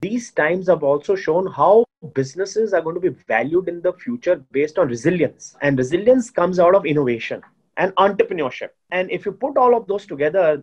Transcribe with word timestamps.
these 0.00 0.30
times 0.30 0.68
have 0.68 0.82
also 0.82 1.16
shown 1.16 1.46
how 1.46 1.84
businesses 2.14 2.72
are 2.72 2.82
going 2.82 2.94
to 2.94 3.00
be 3.00 3.16
valued 3.26 3.68
in 3.68 3.80
the 3.80 3.92
future 3.92 4.36
based 4.52 4.78
on 4.78 4.88
resilience. 4.88 5.56
And 5.62 5.78
resilience 5.78 6.30
comes 6.30 6.58
out 6.58 6.74
of 6.74 6.86
innovation 6.86 7.42
and 7.76 7.94
entrepreneurship. 7.96 8.70
And 8.90 9.10
if 9.10 9.26
you 9.26 9.32
put 9.32 9.56
all 9.56 9.76
of 9.76 9.86
those 9.86 10.06
together, 10.06 10.62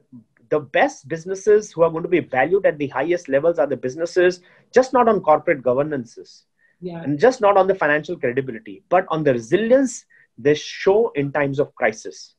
the 0.50 0.60
best 0.60 1.08
businesses 1.08 1.72
who 1.72 1.82
are 1.84 1.90
going 1.90 2.04
to 2.04 2.10
be 2.10 2.20
valued 2.20 2.66
at 2.66 2.78
the 2.78 2.88
highest 2.88 3.28
levels 3.28 3.58
are 3.58 3.68
the 3.68 3.78
businesses 3.78 4.42
just 4.72 4.94
not 4.94 5.08
on 5.08 5.20
corporate 5.20 5.64
governances 5.64 6.46
yeah. 6.80 7.02
and 7.02 7.20
just 7.20 7.42
not 7.42 7.58
on 7.58 7.68
the 7.68 7.76
financial 7.76 8.18
credibility, 8.18 8.84
but 8.90 9.06
on 9.10 9.24
the 9.24 9.34
resilience 9.34 10.06
they 10.38 10.54
show 10.54 11.12
in 11.16 11.32
times 11.32 11.60
of 11.60 11.74
crisis. 11.76 12.36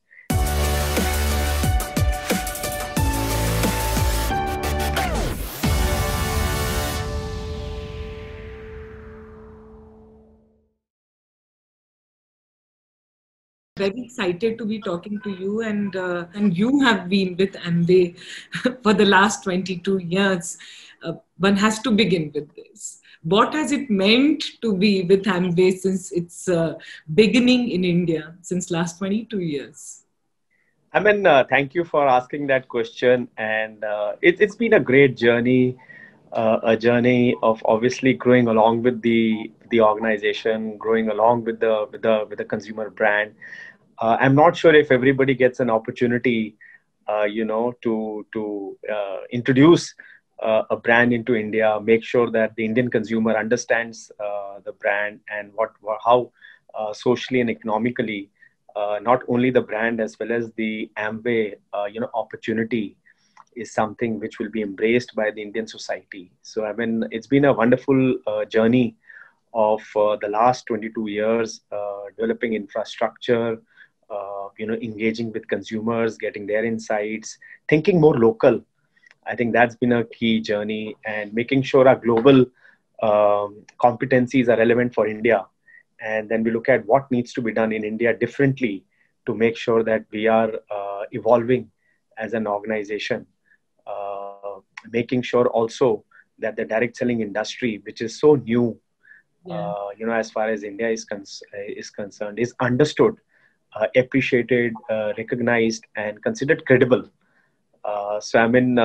Very 13.77 14.05
excited 14.05 14.57
to 14.57 14.63
be 14.63 14.79
talking 14.79 15.19
to 15.19 15.31
you 15.31 15.59
and 15.59 15.97
uh, 15.97 16.25
and 16.33 16.57
you 16.57 16.79
have 16.79 17.09
been 17.09 17.35
with 17.35 17.51
Amway 17.55 18.17
for 18.83 18.93
the 18.93 19.03
last 19.05 19.43
22 19.43 19.97
years. 19.97 20.57
Uh, 21.03 21.15
one 21.39 21.57
has 21.57 21.79
to 21.79 21.91
begin 21.91 22.31
with 22.33 22.55
this. 22.55 23.01
What 23.23 23.53
has 23.53 23.73
it 23.73 23.89
meant 23.89 24.45
to 24.61 24.77
be 24.77 25.01
with 25.01 25.25
Amway 25.25 25.77
since 25.77 26.13
its 26.13 26.47
uh, 26.47 26.75
beginning 27.15 27.67
in 27.71 27.83
India 27.83 28.35
since 28.41 28.71
last 28.71 28.97
22 28.99 29.41
years? 29.41 30.05
I 30.93 31.01
mean, 31.01 31.27
uh, 31.27 31.43
thank 31.43 31.75
you 31.75 31.83
for 31.83 32.07
asking 32.07 32.47
that 32.47 32.69
question. 32.69 33.27
And 33.35 33.83
uh, 33.83 34.13
it, 34.21 34.39
has 34.39 34.55
been 34.55 34.75
a 34.75 34.79
great 34.79 35.17
journey, 35.17 35.75
uh, 36.35 36.59
a 36.63 36.77
journey 36.77 37.35
of 37.43 37.61
obviously 37.65 38.13
growing 38.13 38.47
along 38.47 38.83
with 38.83 39.01
the 39.01 39.51
the 39.71 39.81
organization, 39.81 40.77
growing 40.77 41.09
along 41.09 41.45
with 41.45 41.59
the 41.59 41.87
with 41.91 42.03
the 42.03 42.25
with 42.29 42.39
the 42.39 42.45
consumer 42.45 42.89
brand, 42.89 43.33
uh, 43.99 44.17
i'm 44.19 44.35
not 44.35 44.55
sure 44.55 44.73
if 44.75 44.91
everybody 44.91 45.33
gets 45.35 45.59
an 45.59 45.69
opportunity 45.69 46.55
uh, 47.09 47.23
you 47.23 47.45
know 47.45 47.73
to 47.81 48.25
to 48.33 48.77
uh, 48.91 49.19
introduce 49.31 49.93
uh, 50.43 50.63
a 50.69 50.77
brand 50.77 51.13
into 51.13 51.35
india 51.35 51.79
make 51.81 52.03
sure 52.03 52.29
that 52.31 52.55
the 52.55 52.65
indian 52.65 52.89
consumer 52.89 53.35
understands 53.37 54.11
the 54.65 54.73
brand 54.73 55.19
and 55.35 55.51
what, 55.55 55.71
what 55.81 55.99
how 56.05 56.31
socially 56.93 57.41
and 57.41 57.49
economically 57.49 58.29
not 59.01 59.21
only 59.27 59.51
the 59.51 59.61
brand 59.61 59.99
as 60.01 60.17
well 60.19 60.31
as 60.31 60.51
the 60.57 60.89
amway 60.97 61.53
you 61.91 61.99
know 61.99 62.09
opportunity 62.13 62.95
is 63.55 63.73
something 63.73 64.19
which 64.19 64.39
will 64.39 64.49
be 64.49 64.61
embraced 64.61 65.15
by 65.15 65.31
the 65.31 65.41
indian 65.41 65.67
society. 65.67 66.31
So 66.41 66.65
i 66.65 66.73
mean 66.73 67.05
it's 67.11 67.27
been 67.27 67.45
a 67.45 67.53
wonderful 67.53 68.15
journey 68.49 68.95
of 69.53 69.81
the 69.95 70.29
last 70.29 70.65
22 70.67 71.07
years 71.09 71.61
developing 72.17 72.53
infrastructure 72.53 73.57
uh, 74.09 74.47
you 74.57 74.65
know 74.67 74.75
engaging 74.75 75.31
with 75.31 75.47
consumers 75.47 76.17
getting 76.17 76.45
their 76.47 76.63
insights 76.65 77.37
thinking 77.69 77.99
more 77.99 78.17
local. 78.17 78.61
I 79.27 79.35
think 79.35 79.53
that's 79.53 79.75
been 79.75 79.93
a 79.93 80.03
key 80.05 80.39
journey 80.41 80.95
and 81.05 81.33
making 81.33 81.63
sure 81.63 81.87
our 81.87 81.95
global 81.95 82.41
um, 83.01 83.65
competencies 83.81 84.47
are 84.49 84.57
relevant 84.57 84.93
for 84.93 85.07
india. 85.07 85.45
And 86.01 86.29
then 86.29 86.43
we 86.43 86.51
look 86.51 86.69
at 86.69 86.85
what 86.85 87.09
needs 87.11 87.33
to 87.33 87.41
be 87.41 87.51
done 87.53 87.71
in 87.71 87.83
india 87.83 88.13
differently 88.15 88.83
to 89.25 89.33
make 89.33 89.57
sure 89.57 89.83
that 89.83 90.05
we 90.11 90.27
are 90.27 90.51
uh, 90.69 91.03
evolving 91.11 91.71
as 92.17 92.33
an 92.33 92.47
organization. 92.47 93.25
uh, 93.25 93.34
making 94.91 95.21
sure 95.21 95.47
also 95.47 96.03
that 96.39 96.55
the 96.55 96.65
direct 96.65 96.97
selling 96.97 97.21
industry 97.21 97.81
which 97.85 98.01
is 98.01 98.19
so 98.19 98.35
new 98.35 98.77
yeah. 99.47 99.53
Uh, 99.53 99.89
you 99.95 100.07
know 100.07 100.13
as 100.13 100.31
far 100.31 100.49
as 100.49 100.63
india 100.63 100.89
is, 100.89 101.05
cons- 101.05 101.43
is 101.81 101.91
concerned 101.91 102.39
is 102.39 102.51
understood 102.61 103.15
uh, 103.75 103.87
appreciated, 103.97 104.73
uh, 104.89 105.11
recognized, 105.17 105.85
and 105.97 106.23
considered 106.23 106.65
credible. 106.65 107.03
Uh, 107.83 108.21
so 108.21 108.39
I'm 108.39 108.55
in 108.55 108.77
a, 108.77 108.83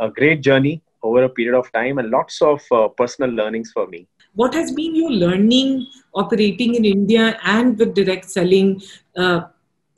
a, 0.00 0.12
great 0.12 0.40
journey 0.40 0.82
over 1.04 1.22
a 1.22 1.28
period 1.28 1.56
of 1.56 1.70
time 1.70 1.98
and 1.98 2.10
lots 2.10 2.42
of 2.42 2.60
personal 2.96 3.30
learnings 3.30 3.70
for 3.72 3.86
me. 3.86 4.08
What 4.34 4.52
has 4.54 4.72
been 4.72 4.94
your 4.96 5.12
learning 5.12 5.86
operating 6.14 6.74
in 6.74 6.84
India 6.84 7.38
and 7.44 7.78
with 7.78 7.94
direct 7.94 8.28
selling? 8.28 8.82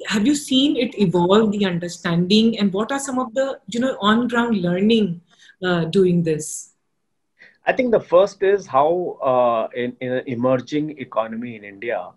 have 0.08 0.26
you 0.26 0.34
seen 0.34 0.76
it 0.76 0.98
evolve 0.98 1.50
the 1.52 1.64
understanding 1.64 2.58
and 2.58 2.70
what 2.70 2.92
are 2.92 2.98
some 2.98 3.18
of 3.18 3.32
the 3.32 3.58
you 3.68 3.80
know 3.80 3.96
on 3.98 4.28
ground 4.28 4.60
learning 4.60 5.18
uh, 5.64 5.84
doing 5.84 6.22
this 6.22 6.72
i 7.66 7.72
think 7.72 7.90
the 7.90 8.00
first 8.00 8.42
is 8.42 8.66
how 8.66 9.18
uh, 9.22 9.68
in, 9.74 9.96
in, 10.00 10.12
an 10.12 10.24
emerging 10.26 10.98
economy 10.98 11.56
in 11.56 11.64
india 11.64 12.10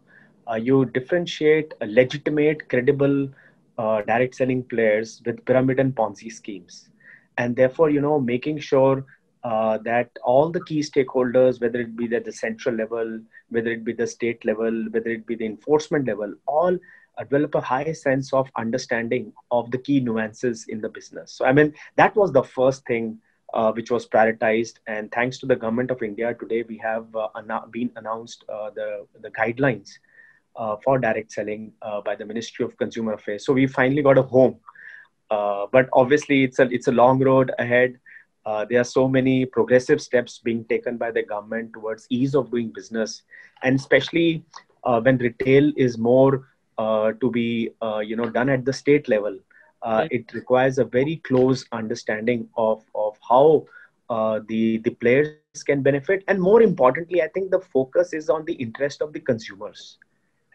uh, 0.50 0.56
you 0.56 0.86
differentiate 0.86 1.74
legitimate, 1.82 2.68
credible 2.70 3.30
uh, 3.78 4.02
direct 4.02 4.36
selling 4.36 4.64
players 4.64 5.22
with 5.26 5.44
pyramid 5.46 5.80
and 5.80 5.96
Ponzi 5.96 6.32
schemes. 6.32 6.90
And 7.38 7.56
therefore, 7.56 7.90
you 7.90 8.02
know, 8.02 8.20
making 8.20 8.60
sure 8.60 9.06
uh, 9.44 9.78
that 9.80 10.10
all 10.24 10.50
the 10.50 10.64
key 10.66 10.82
stakeholders, 10.82 11.62
whether 11.62 11.80
it 11.80 11.96
be 11.96 12.14
at 12.14 12.26
the 12.26 12.32
central 12.32 12.76
level, 12.76 13.22
whether 13.50 13.72
it 13.72 13.86
be 13.86 13.94
the 13.94 14.08
state 14.08 14.44
level, 14.44 14.88
whether 14.92 15.10
it 15.10 15.26
be 15.26 15.36
the 15.36 15.46
enforcement 15.46 16.08
level, 16.08 16.34
all 16.46 16.78
develop 17.18 17.56
a 17.56 17.62
high 17.62 17.92
sense 17.92 18.34
of 18.34 18.50
understanding 18.58 19.32
of 19.52 19.70
the 19.72 19.78
key 19.78 20.00
nuances 20.00 20.66
in 20.70 20.82
the 20.82 20.90
business. 20.90 21.34
So, 21.34 21.46
I 21.46 21.54
mean, 21.54 21.74
that 21.96 22.16
was 22.16 22.32
the 22.32 22.44
first 22.44 22.86
thing 22.86 23.20
uh, 23.54 23.72
which 23.72 23.92
was 23.92 24.08
prioritized. 24.08 24.76
And 24.88 25.12
thanks 25.12 25.38
to 25.40 25.46
the 25.46 25.56
government 25.56 25.92
of 25.92 26.04
India, 26.04 26.34
today 26.34 26.64
we 26.68 26.78
have 26.78 27.08
uh, 27.16 27.30
been 27.72 27.92
announced 27.96 28.44
uh, 28.50 28.70
the, 28.72 29.08
the 29.22 29.32
guidelines 29.32 29.92
uh, 30.56 30.76
for 30.84 31.00
direct 31.00 31.32
selling 31.32 31.72
uh, 31.82 32.02
by 32.02 32.16
the 32.16 32.26
Ministry 32.26 32.66
of 32.66 32.78
Consumer 32.78 33.14
Affairs. 33.14 33.46
So 33.46 33.54
we 33.54 33.68
finally 33.68 34.02
got 34.02 34.18
a 34.18 34.24
home. 34.24 34.58
Uh, 35.32 35.68
but 35.72 35.88
obviously, 35.94 36.44
it's 36.44 36.58
a 36.58 36.64
it's 36.64 36.88
a 36.88 36.92
long 36.92 37.20
road 37.20 37.52
ahead. 37.60 38.00
There 38.68 38.82
are 38.82 38.84
so 38.84 39.08
many 39.08 39.46
progressive 39.46 40.02
steps 40.02 40.40
being 40.40 40.66
taken 40.66 40.98
by 40.98 41.12
the 41.12 41.22
government 41.22 41.72
towards 41.74 42.08
ease 42.10 42.34
of 42.34 42.50
doing 42.50 42.70
business, 42.70 43.22
and 43.62 43.76
especially 43.76 44.44
when 44.84 45.20
retail 45.20 45.72
is 45.78 46.00
more 46.00 46.48
to 46.80 47.32
be 47.32 47.70
you 48.04 48.16
know 48.16 48.28
done 48.28 48.50
at 48.50 48.66
the 48.66 48.74
state 48.74 49.08
level. 49.08 49.38
It 50.10 50.34
requires 50.34 50.78
a 50.78 50.86
very 50.86 51.18
close 51.18 51.66
understanding 51.72 52.50
of 52.58 52.84
of 52.96 53.18
how 53.30 53.66
the 54.48 54.78
the 54.84 54.92
players 55.02 55.36
can 55.38 55.56
benefit, 55.56 55.98
and 56.00 56.14
more 56.14 56.36
importantly, 56.62 56.94
I 56.94 57.02
think 57.04 57.24
the 57.26 57.34
focus 57.36 57.90
is 57.92 58.08
on 58.08 58.26
the 58.26 58.34
interest 58.36 58.84
of 58.86 58.98
the 58.98 59.02
consumers. 59.06 59.98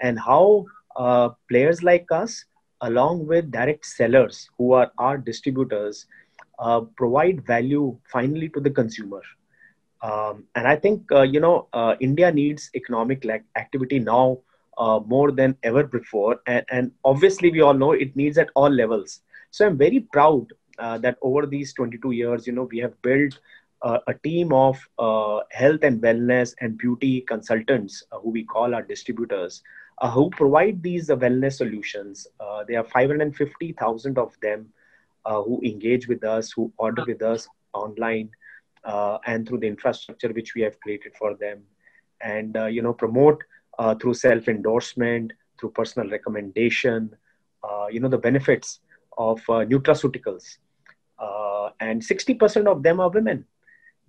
And 0.00 0.18
how 0.18 0.64
uh, 0.96 1.30
players 1.48 1.82
like 1.82 2.06
us, 2.10 2.44
along 2.80 3.26
with 3.26 3.50
direct 3.50 3.84
sellers 3.86 4.48
who 4.58 4.72
are 4.72 4.90
our 4.98 5.16
distributors, 5.18 6.06
uh, 6.58 6.80
provide 6.96 7.44
value 7.46 7.96
finally 8.12 8.48
to 8.50 8.60
the 8.60 8.70
consumer. 8.70 9.22
Um, 10.02 10.44
and 10.54 10.66
I 10.66 10.76
think 10.76 11.10
uh, 11.12 11.22
you 11.22 11.40
know 11.40 11.68
uh, 11.72 11.94
India 12.00 12.30
needs 12.32 12.70
economic 12.74 13.24
like 13.24 13.44
activity 13.56 13.98
now 13.98 14.38
uh, 14.78 15.00
more 15.06 15.30
than 15.32 15.56
ever 15.62 15.84
before, 15.84 16.40
and, 16.46 16.64
and, 16.70 16.92
obviously 17.04 17.50
we 17.50 17.60
all 17.60 17.74
know 17.74 17.92
it 17.92 18.14
needs 18.16 18.38
at 18.38 18.50
all 18.54 18.70
levels. 18.70 19.20
So 19.50 19.66
I'm 19.66 19.78
very 19.78 20.00
proud 20.00 20.46
uh, 20.78 20.98
that 20.98 21.16
over 21.22 21.46
these 21.46 21.72
22 21.74 22.10
years, 22.10 22.46
you 22.46 22.52
know, 22.52 22.68
we 22.70 22.78
have 22.78 23.00
built 23.02 23.38
a 23.82 24.14
team 24.22 24.50
of 24.50 24.78
health 25.50 25.82
and 25.82 26.00
wellness 26.00 26.54
and 26.62 26.78
beauty 26.78 27.20
consultants 27.20 28.02
who 28.12 28.30
we 28.30 28.42
call 28.42 28.74
our 28.74 28.80
distributors 28.80 29.62
uh, 29.98 30.10
who 30.10 30.30
provide 30.30 30.82
these 30.82 31.10
uh, 31.10 31.16
wellness 31.16 31.54
solutions. 31.54 32.26
Uh, 32.40 32.64
there 32.66 32.80
are 32.80 32.84
550,000 32.84 34.18
of 34.18 34.36
them 34.40 34.68
uh, 35.24 35.42
who 35.42 35.60
engage 35.62 36.08
with 36.08 36.24
us, 36.24 36.50
who 36.52 36.72
order 36.76 37.04
with 37.06 37.22
us 37.22 37.48
online 37.72 38.30
uh, 38.84 39.18
and 39.26 39.48
through 39.48 39.58
the 39.58 39.66
infrastructure 39.66 40.32
which 40.32 40.54
we 40.54 40.62
have 40.62 40.78
created 40.80 41.12
for 41.16 41.34
them, 41.34 41.62
and 42.20 42.56
uh, 42.56 42.66
you 42.66 42.82
know 42.82 42.92
promote 42.92 43.42
Uh, 43.78 43.94
through 43.94 44.14
self 44.14 44.48
endorsement, 44.48 45.32
through 45.58 45.70
personal 45.70 46.08
recommendation, 46.08 47.14
uh, 47.62 47.86
you 47.90 48.00
know 48.00 48.08
the 48.08 48.18
benefits 48.18 48.80
of 49.18 49.38
uh, 49.48 49.64
nutraceuticals, 49.64 50.58
and 51.80 52.02
60% 52.02 52.66
of 52.66 52.82
them 52.82 53.00
are 53.00 53.10
women. 53.10 53.44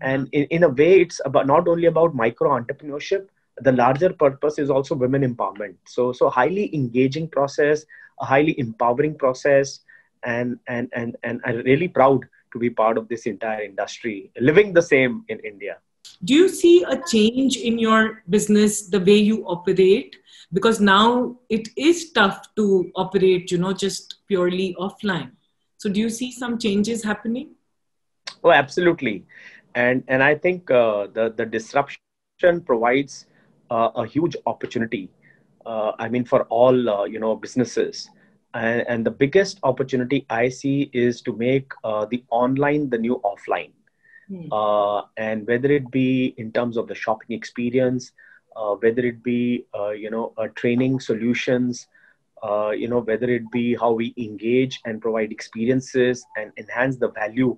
And 0.02 0.26
mm-hmm. 0.26 0.36
in, 0.36 0.44
in 0.46 0.64
a 0.64 0.70
way, 0.70 1.02
it's 1.02 1.22
about 1.26 1.48
not 1.48 1.68
only 1.68 1.86
about 1.86 2.14
micro 2.16 2.50
entrepreneurship, 2.60 3.28
the 3.62 3.72
larger 3.72 4.12
purpose 4.12 4.60
is 4.60 4.70
also 4.70 4.96
women 4.96 5.22
empowerment. 5.22 5.76
So 5.86 6.12
so 6.12 6.30
highly 6.30 6.74
engaging 6.76 7.28
process 7.30 7.86
a 8.22 8.26
highly 8.26 8.58
empowering 8.60 9.16
process 9.16 9.80
and 10.24 10.60
and 10.68 10.90
and 10.94 11.16
and 11.24 11.42
i'm 11.46 11.58
really 11.64 11.88
proud 11.88 12.26
to 12.52 12.60
be 12.60 12.70
part 12.70 12.98
of 12.98 13.08
this 13.08 13.26
entire 13.26 13.62
industry 13.62 14.32
living 14.40 14.74
the 14.74 14.82
same 14.82 15.24
in 15.28 15.40
india 15.40 15.78
do 16.24 16.34
you 16.34 16.48
see 16.50 16.84
a 16.84 17.02
change 17.08 17.58
in 17.58 17.80
your 17.80 18.24
business 18.30 18.88
the 18.88 19.00
way 19.00 19.18
you 19.18 19.46
operate? 19.46 20.16
Because 20.54 20.80
now 20.80 21.38
it 21.50 21.68
is 21.76 22.12
tough 22.12 22.54
to 22.56 22.92
operate 22.96 23.52
you 23.52 23.58
know 23.58 23.74
just 23.74 24.16
purely 24.28 24.76
offline. 24.80 25.32
So 25.78 25.90
do 25.90 26.00
you 26.00 26.10
see 26.10 26.32
some 26.32 26.58
changes 26.58 27.04
happening? 27.04 27.56
Oh 28.44 28.52
absolutely. 28.52 29.26
And 29.76 30.04
and 30.08 30.24
I 30.24 30.36
think 30.36 30.72
uh, 30.72 31.08
the 31.14 31.34
the 31.36 31.46
disruption 31.46 32.12
provides 32.22 32.82
uh, 33.28 33.46
a 33.60 33.70
huge 33.70 33.98
opportunity. 34.06 34.84
Uh, 35.40 35.64
I 35.72 35.82
mean, 35.82 36.06
for 36.06 36.22
all 36.34 36.68
uh, 36.72 36.88
you 36.94 37.04
know 37.06 37.36
businesses, 37.36 38.10
and, 38.54 38.84
and 38.88 39.06
the 39.06 39.12
biggest 39.12 39.60
opportunity 39.64 40.26
I 40.30 40.50
see 40.50 40.90
is 40.94 41.22
to 41.22 41.36
make 41.36 41.72
uh, 41.84 42.06
the 42.06 42.24
online 42.30 42.90
the 42.90 42.98
new 42.98 43.22
offline, 43.24 43.72
hmm. 44.28 44.48
Uh, 44.52 45.02
and 45.18 45.48
whether 45.48 45.72
it 45.72 45.90
be 45.92 46.34
in 46.38 46.52
terms 46.52 46.78
of 46.78 46.88
the 46.88 46.96
shopping 46.96 47.36
experience, 47.36 48.12
whether 48.56 49.06
it 49.06 49.22
be 49.24 49.66
you 49.96 50.10
know 50.10 50.34
training 50.56 51.00
solutions. 51.00 51.88
you 52.82 52.88
know 52.88 53.00
whether 53.00 53.30
it 53.30 53.46
be 53.52 53.76
how 53.76 53.92
we 53.92 54.14
engage 54.18 54.80
and 54.86 55.02
provide 55.02 55.32
experiences 55.32 56.26
and 56.38 56.52
enhance 56.58 56.98
the 56.98 57.10
value 57.10 57.58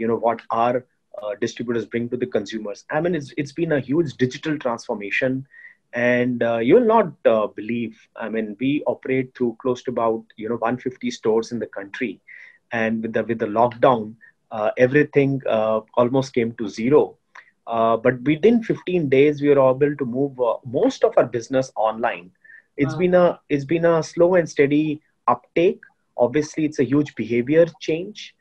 you 0.00 0.06
know 0.08 0.16
what 0.16 0.40
our 0.50 0.84
uh, 1.22 1.34
distributors 1.40 1.84
bring 1.86 2.08
to 2.08 2.16
the 2.16 2.26
consumers. 2.26 2.84
I 2.90 3.00
mean, 3.00 3.14
it's 3.14 3.34
it's 3.36 3.52
been 3.52 3.72
a 3.72 3.80
huge 3.80 4.14
digital 4.14 4.58
transformation, 4.58 5.46
and 5.92 6.42
uh, 6.42 6.58
you 6.58 6.74
will 6.74 6.86
not 6.86 7.12
uh, 7.24 7.46
believe. 7.48 7.98
I 8.16 8.28
mean, 8.28 8.56
we 8.60 8.82
operate 8.86 9.36
through 9.36 9.56
close 9.60 9.82
to 9.84 9.90
about 9.90 10.24
you 10.36 10.48
know 10.48 10.56
150 10.56 11.10
stores 11.10 11.52
in 11.52 11.58
the 11.58 11.66
country, 11.66 12.20
and 12.72 13.02
with 13.02 13.12
the 13.12 13.24
with 13.24 13.38
the 13.38 13.46
lockdown, 13.46 14.14
uh, 14.14 14.14
everything 14.76 15.40
uh, 15.48 15.80
almost 15.94 16.34
came 16.34 16.52
to 16.52 16.68
zero. 16.68 17.16
Uh, 17.66 17.96
but 17.96 18.20
within 18.22 18.62
15 18.62 19.08
days, 19.08 19.40
we 19.40 19.48
were 19.48 19.70
able 19.70 19.94
to 19.96 20.04
move 20.04 20.38
most 20.64 21.04
of 21.04 21.12
our 21.16 21.26
business 21.26 21.70
online. 21.76 22.30
It's 22.76 22.94
wow. 22.94 22.98
been 22.98 23.14
a 23.14 23.40
it's 23.48 23.64
been 23.64 23.84
a 23.84 24.02
slow 24.02 24.34
and 24.34 24.48
steady 24.48 25.00
uptake. 25.28 25.80
Obviously, 26.16 26.64
it's 26.64 26.78
a 26.78 26.84
huge 26.84 27.14
behavior 27.14 27.66
change 27.80 28.34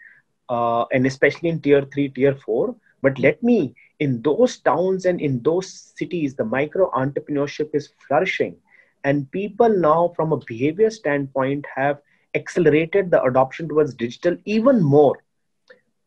uh, 0.49 0.85
and 0.91 1.05
especially 1.05 1.49
in 1.49 1.59
tier 1.59 1.81
3 1.93 2.09
tier 2.09 2.35
4 2.35 2.75
but 3.01 3.17
let 3.19 3.41
me 3.43 3.73
in 3.99 4.21
those 4.21 4.57
towns 4.57 5.05
and 5.05 5.21
in 5.21 5.41
those 5.43 5.93
cities 5.95 6.35
the 6.35 6.43
micro 6.43 6.89
entrepreneurship 6.91 7.69
is 7.73 7.89
flourishing 8.07 8.55
and 9.03 9.31
people 9.31 9.69
now 9.69 10.11
from 10.15 10.33
a 10.33 10.37
behavior 10.47 10.89
standpoint 10.89 11.65
have 11.73 11.99
accelerated 12.35 13.11
the 13.11 13.21
adoption 13.23 13.67
towards 13.67 13.93
digital 13.93 14.35
even 14.45 14.81
more 14.83 15.15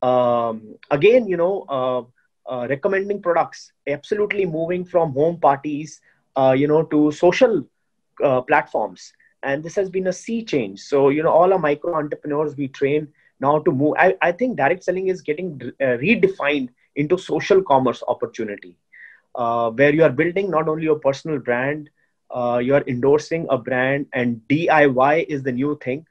um, 0.03 0.75
again 0.91 1.27
you 1.29 1.37
know 1.37 1.65
uh, 1.69 2.03
uh, 2.51 2.67
recommending 2.69 3.21
products 3.23 3.73
absolutely 3.89 4.45
moving 4.47 4.85
from 4.85 5.13
home 5.13 5.39
parties 5.41 6.01
uh, 6.37 6.55
you 6.57 6.67
know 6.69 6.83
to 6.85 7.11
social 7.13 7.65
platforms. 8.47 9.13
And 9.43 9.63
this 9.63 9.75
has 9.77 9.91
been 9.91 10.07
a 10.09 10.13
sea 10.13 10.45
change. 10.45 10.81
So 10.81 11.09
you 11.11 11.23
know 11.23 11.31
all 11.31 11.53
our 11.53 11.59
micro 11.59 11.93
entrepreneurs 11.93 12.57
we 12.57 12.69
train 12.69 13.09
now 13.41 13.59
to 13.59 13.71
move. 13.71 13.95
I, 13.99 14.15
I 14.21 14.33
think 14.33 14.57
direct 14.57 14.83
selling 14.85 15.09
is 15.09 15.21
getting 15.21 15.61
uh, 15.81 15.85
redefined 16.05 16.69
into 16.97 17.19
social 17.19 17.63
commerce 17.63 18.03
opportunity 18.09 18.77
uh, 19.35 19.71
where 19.71 19.93
you 19.95 20.03
are 20.05 20.11
building 20.11 20.51
not 20.51 20.69
only 20.69 20.85
your 20.85 20.99
personal 20.99 21.39
brand 21.39 21.91
uh, 22.31 22.59
you 22.63 22.75
are 22.75 22.85
endorsing 22.87 23.47
a 23.51 23.59
brand 23.59 24.07
and 24.13 24.41
diy 24.49 25.25
is 25.29 25.43
the 25.43 25.53
new 25.53 25.79
thing 25.83 26.07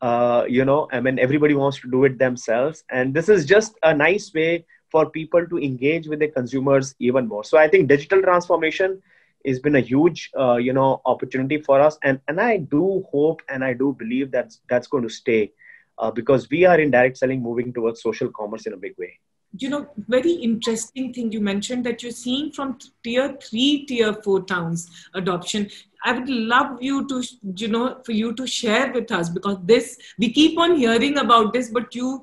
uh, 0.00 0.44
you 0.48 0.64
know 0.64 0.88
i 0.92 1.00
mean 1.00 1.18
everybody 1.18 1.54
wants 1.54 1.80
to 1.80 1.90
do 1.90 2.04
it 2.04 2.18
themselves. 2.18 2.84
And 2.90 3.14
this 3.14 3.28
is 3.28 3.46
just 3.46 3.78
a 3.82 3.94
nice 3.94 4.32
way 4.34 4.66
for 4.90 5.08
people 5.08 5.46
to 5.46 5.58
engage 5.58 6.08
with 6.08 6.18
their 6.18 6.30
consumers 6.30 6.94
even 6.98 7.28
more. 7.28 7.44
So 7.44 7.58
i 7.58 7.68
think 7.68 7.88
digital 7.88 8.22
transformation 8.22 9.00
has 9.46 9.58
been 9.58 9.76
a 9.76 9.80
huge 9.80 10.30
uh, 10.38 10.56
you 10.56 10.72
know 10.72 11.00
opportunity 11.04 11.60
for 11.60 11.80
us. 11.80 11.98
And 12.02 12.20
and 12.28 12.40
i 12.40 12.58
do 12.58 13.04
hope 13.10 13.42
and 13.48 13.64
i 13.64 13.72
do 13.72 13.94
believe 13.98 14.30
that 14.32 14.54
that's 14.68 14.88
going 14.88 15.04
to 15.04 15.14
stay 15.22 15.52
uh, 15.98 16.10
because 16.10 16.48
we 16.50 16.64
are 16.64 16.80
in 16.80 16.90
direct 16.90 17.18
selling 17.18 17.42
moving 17.42 17.72
towards 17.72 18.02
social 18.02 18.30
commerce 18.30 18.66
in 18.66 18.72
a 18.72 18.76
big 18.76 18.96
way 18.98 19.18
you 19.58 19.68
know 19.68 19.86
very 20.08 20.32
interesting 20.32 21.12
thing 21.12 21.32
you 21.32 21.40
mentioned 21.40 21.84
that 21.84 22.02
you're 22.02 22.12
seeing 22.12 22.50
from 22.52 22.78
tier 23.02 23.36
3 23.42 23.84
tier 23.86 24.12
4 24.12 24.42
towns 24.44 24.88
adoption 25.14 25.68
i 26.04 26.12
would 26.12 26.28
love 26.28 26.80
you 26.80 27.06
to 27.08 27.22
you 27.56 27.68
know 27.68 28.00
for 28.04 28.12
you 28.12 28.32
to 28.34 28.46
share 28.46 28.92
with 28.92 29.10
us 29.10 29.28
because 29.28 29.58
this 29.64 29.96
we 30.18 30.32
keep 30.32 30.58
on 30.58 30.76
hearing 30.76 31.18
about 31.18 31.52
this 31.52 31.70
but 31.70 31.94
you 31.94 32.20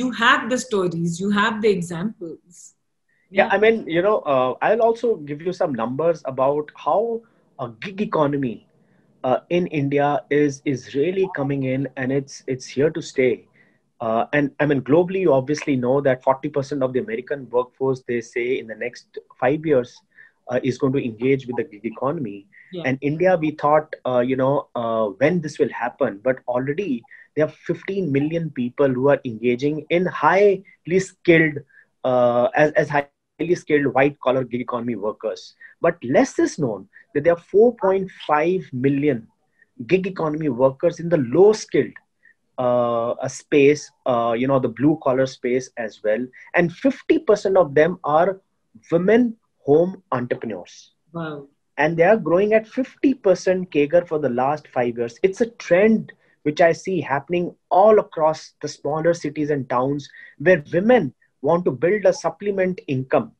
you 0.00 0.10
have 0.10 0.48
the 0.50 0.58
stories 0.58 1.20
you 1.20 1.30
have 1.30 1.60
the 1.60 1.68
examples 1.68 2.74
yeah, 3.30 3.44
yeah 3.44 3.48
i 3.52 3.58
mean 3.58 3.84
you 3.86 4.02
know 4.02 4.18
uh, 4.20 4.54
i'll 4.62 4.82
also 4.82 5.16
give 5.16 5.42
you 5.42 5.52
some 5.52 5.74
numbers 5.74 6.22
about 6.24 6.70
how 6.76 7.20
a 7.60 7.68
gig 7.80 8.00
economy 8.00 8.66
uh, 9.24 9.40
in 9.50 9.66
India 9.68 10.22
is 10.30 10.62
is 10.64 10.94
really 10.94 11.28
coming 11.36 11.64
in, 11.64 11.88
and 11.96 12.12
it's 12.12 12.42
it's 12.46 12.66
here 12.66 12.90
to 12.90 13.02
stay. 13.02 13.44
Uh, 14.00 14.26
and 14.32 14.50
I 14.60 14.66
mean, 14.66 14.80
globally, 14.80 15.20
you 15.20 15.32
obviously 15.32 15.76
know 15.76 16.00
that 16.00 16.24
40% 16.24 16.82
of 16.82 16.92
the 16.92 17.00
American 17.00 17.48
workforce, 17.50 18.02
they 18.08 18.20
say, 18.20 18.58
in 18.58 18.66
the 18.66 18.74
next 18.74 19.18
five 19.38 19.64
years, 19.66 20.00
uh, 20.50 20.58
is 20.62 20.78
going 20.78 20.92
to 20.92 21.04
engage 21.04 21.46
with 21.46 21.56
the 21.56 21.64
gig 21.64 21.84
economy. 21.84 22.46
Yeah. 22.72 22.82
And 22.86 22.98
India, 23.02 23.36
we 23.36 23.52
thought, 23.52 23.94
uh, 24.06 24.20
you 24.20 24.36
know, 24.36 24.68
uh, 24.74 25.06
when 25.18 25.40
this 25.40 25.58
will 25.58 25.68
happen, 25.70 26.20
but 26.22 26.38
already 26.48 27.02
there 27.36 27.46
are 27.46 27.52
15 27.66 28.10
million 28.10 28.50
people 28.50 28.88
who 28.88 29.08
are 29.08 29.20
engaging 29.24 29.86
in 29.90 30.06
highly 30.06 30.98
skilled, 30.98 31.58
uh, 32.04 32.48
as 32.56 32.72
as 32.72 32.88
highly 32.88 33.54
skilled 33.54 33.94
white 33.94 34.18
collar 34.20 34.44
gig 34.44 34.60
economy 34.60 34.96
workers. 34.96 35.54
But 35.80 36.02
less 36.02 36.38
is 36.38 36.58
known 36.58 36.88
that 37.14 37.24
there 37.24 37.34
are 37.34 37.44
4.5 37.52 38.72
million 38.72 39.26
gig 39.86 40.06
economy 40.06 40.48
workers 40.48 41.00
in 41.00 41.08
the 41.08 41.18
low 41.18 41.52
skilled 41.52 41.92
uh, 42.60 43.28
space, 43.28 43.90
uh, 44.04 44.34
you 44.36 44.46
know, 44.46 44.58
the 44.58 44.68
blue 44.68 44.98
collar 45.02 45.26
space 45.26 45.70
as 45.78 46.02
well. 46.04 46.24
And 46.54 46.70
50% 46.70 47.56
of 47.56 47.74
them 47.74 47.98
are 48.04 48.40
women 48.92 49.36
home 49.64 50.02
entrepreneurs. 50.12 50.92
Wow. 51.12 51.48
And 51.78 51.96
they 51.96 52.02
are 52.02 52.18
growing 52.18 52.52
at 52.52 52.66
50% 52.66 53.70
CAGR 53.70 54.06
for 54.06 54.18
the 54.18 54.28
last 54.28 54.68
five 54.68 54.98
years. 54.98 55.18
It's 55.22 55.40
a 55.40 55.46
trend 55.46 56.12
which 56.42 56.60
I 56.60 56.72
see 56.72 57.00
happening 57.00 57.54
all 57.70 57.98
across 57.98 58.52
the 58.60 58.68
smaller 58.68 59.14
cities 59.14 59.48
and 59.48 59.68
towns 59.68 60.08
where 60.38 60.62
women 60.72 61.14
want 61.40 61.64
to 61.64 61.70
build 61.70 62.04
a 62.04 62.12
supplement 62.12 62.80
income 62.88 63.32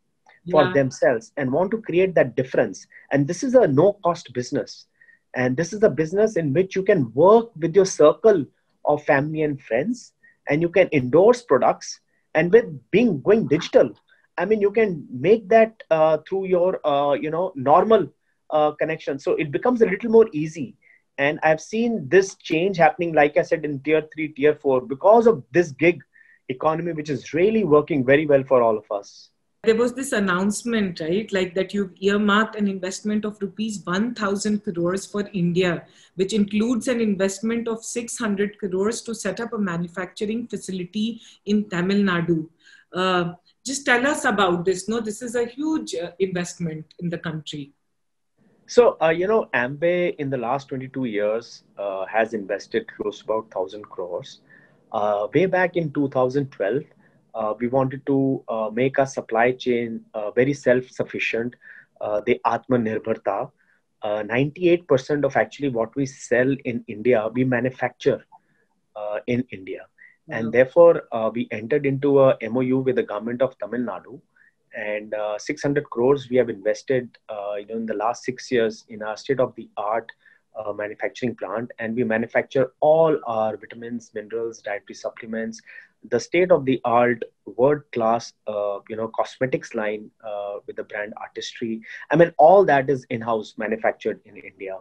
for 0.51 0.65
yeah. 0.65 0.73
themselves 0.73 1.33
and 1.37 1.53
want 1.53 1.71
to 1.73 1.83
create 1.83 2.15
that 2.15 2.37
difference. 2.37 2.87
And 3.13 3.29
this 3.29 3.43
is 3.43 3.55
a 3.55 3.67
no 3.67 3.99
cost 4.03 4.33
business. 4.33 4.87
And 5.35 5.57
this 5.57 5.75
is 5.75 5.83
a 5.83 5.91
business 5.91 6.37
in 6.37 6.55
which 6.55 6.75
you 6.75 6.83
can 6.83 7.13
work 7.13 7.51
with 7.57 7.77
your 7.77 7.85
circle 7.85 8.47
of 8.85 9.03
family 9.05 9.43
and 9.43 9.61
friends 9.61 10.13
and 10.49 10.63
you 10.63 10.69
can 10.69 10.89
endorse 10.93 11.43
products. 11.43 12.01
And 12.35 12.53
with 12.53 12.67
being 12.91 13.21
going 13.23 13.49
digital, 13.49 13.93
I 14.39 14.45
mean, 14.45 14.61
you 14.61 14.71
can 14.71 15.07
make 15.11 15.49
that 15.49 15.83
uh, 15.91 16.19
through 16.29 16.47
your, 16.47 16.87
uh, 16.87 17.15
you 17.15 17.31
know, 17.31 17.53
normal 17.57 18.09
uh, 18.51 18.73
connection. 18.73 19.19
So 19.19 19.33
it 19.33 19.51
becomes 19.51 19.83
a 19.83 19.87
little 19.87 20.11
more 20.11 20.29
easy. 20.33 20.77
And 21.19 21.39
I've 21.43 21.61
seen 21.61 22.09
this 22.09 22.37
change 22.37 22.77
happening, 22.77 23.13
like 23.13 23.37
I 23.37 23.43
said, 23.43 23.65
in 23.65 23.81
tier 23.81 24.09
three, 24.15 24.29
tier 24.29 24.55
four, 24.55 24.81
because 24.81 25.27
of 25.27 25.43
this 25.51 25.73
gig 25.73 26.01
economy, 26.49 26.93
which 26.93 27.11
is 27.11 27.35
really 27.35 27.65
working 27.65 28.05
very 28.05 28.27
well 28.27 28.45
for 28.45 28.63
all 28.63 28.79
of 28.79 28.91
us 28.91 29.31
there 29.65 29.75
was 29.75 29.93
this 29.93 30.13
announcement, 30.13 31.01
right? 31.01 31.31
Like 31.33 31.55
that 31.55 31.75
you've 31.75 31.93
earmarked 32.01 32.57
an 32.57 32.67
investment 32.67 33.27
of 33.27 33.37
rupees 33.43 33.83
1000 33.85 34.65
crores 34.65 35.05
for 35.05 35.29
India, 35.35 35.85
which 36.15 36.33
includes 36.33 36.89
an 36.89 37.01
investment 37.01 37.69
of 37.69 37.85
600 37.85 38.59
crores 38.59 39.03
to 39.03 39.15
set 39.15 39.39
up 39.39 39.53
a 39.53 39.59
manufacturing 39.59 40.47
facility 40.47 41.21
in 41.45 41.69
Tamil 41.69 41.99
Nadu. 41.99 42.49
Uh, 42.95 43.35
just 43.65 43.85
tell 43.85 44.07
us 44.07 44.25
about 44.25 44.65
this. 44.65 44.89
No, 44.89 45.01
this 45.01 45.21
is 45.21 45.35
a 45.35 45.45
huge 45.45 45.95
uh, 45.95 46.13
investment 46.19 46.95
in 46.99 47.11
the 47.11 47.19
country. 47.19 47.75
So, 48.67 48.97
uh, 49.03 49.11
you 49.11 49.27
know, 49.27 49.51
Amway 49.53 50.17
in 50.17 50.31
the 50.31 50.39
last 50.39 50.69
22 50.69 51.05
years 51.05 51.65
uh, 51.77 52.07
has 52.07 52.33
invested 52.33 52.87
close 52.97 53.19
to 53.19 53.25
about 53.25 53.55
1000 53.55 53.83
crores. 53.83 54.41
Uh, 54.91 55.27
way 55.35 55.45
back 55.45 55.77
in 55.77 55.93
2012, 55.93 56.83
uh, 57.35 57.55
we 57.59 57.69
wanted 57.69 58.05
to 58.07 58.43
uh, 58.49 58.71
make 58.73 58.99
our 58.99 59.07
supply 59.07 59.53
chain 59.53 60.01
uh, 60.15 60.31
very 60.31 60.53
self-sufficient, 60.53 61.55
uh, 62.01 62.21
the 62.27 62.41
Atmanirbharta. 62.47 63.51
98% 64.03 65.25
uh, 65.25 65.27
of 65.27 65.37
actually 65.37 65.69
what 65.69 65.95
we 65.95 66.07
sell 66.07 66.57
in 66.65 66.83
India, 66.89 67.29
we 67.35 67.45
manufacture 67.45 68.25
uh, 68.97 69.19
in 69.27 69.45
India. 69.51 69.81
Mm-hmm. 69.83 70.33
And 70.33 70.53
therefore, 70.53 71.03
we 71.35 71.49
entered 71.51 71.85
into 71.85 72.21
a 72.21 72.37
MOU 72.43 72.79
with 72.79 72.97
the 72.97 73.03
government 73.03 73.43
of 73.43 73.59
Tamil 73.59 73.81
Nadu. 73.81 74.21
And 74.75 75.13
600 75.39 75.91
crores 75.91 76.31
we 76.31 76.37
have 76.37 76.49
invested 76.49 77.19
you 77.59 77.67
know, 77.67 77.77
in 77.77 77.87
the 77.87 77.95
last 77.95 78.23
six 78.25 78.51
years 78.53 78.85
in 78.89 79.03
our 79.03 79.17
state-of-the-art 79.17 80.11
uh, 80.57 80.73
manufacturing 80.73 81.35
plant 81.35 81.71
and 81.79 81.95
we 81.95 82.05
manufacture 82.05 82.73
all 82.81 83.19
our 83.27 83.57
vitamins 83.57 84.11
minerals 84.15 84.61
dietary 84.61 84.95
supplements 84.95 85.61
the 86.09 86.19
state 86.21 86.51
of 86.51 86.65
the 86.65 86.81
art 86.85 87.23
world 87.57 87.83
class 87.93 88.33
uh, 88.47 88.79
you 88.89 88.97
know 88.97 89.09
cosmetics 89.09 89.75
line 89.75 90.11
uh, 90.25 90.55
with 90.67 90.77
the 90.77 90.85
brand 90.85 91.13
artistry 91.21 91.81
i 92.11 92.17
mean 92.17 92.33
all 92.39 92.65
that 92.65 92.89
is 92.89 93.05
in 93.11 93.21
house 93.21 93.55
manufactured 93.59 94.21
in 94.25 94.37
india 94.37 94.77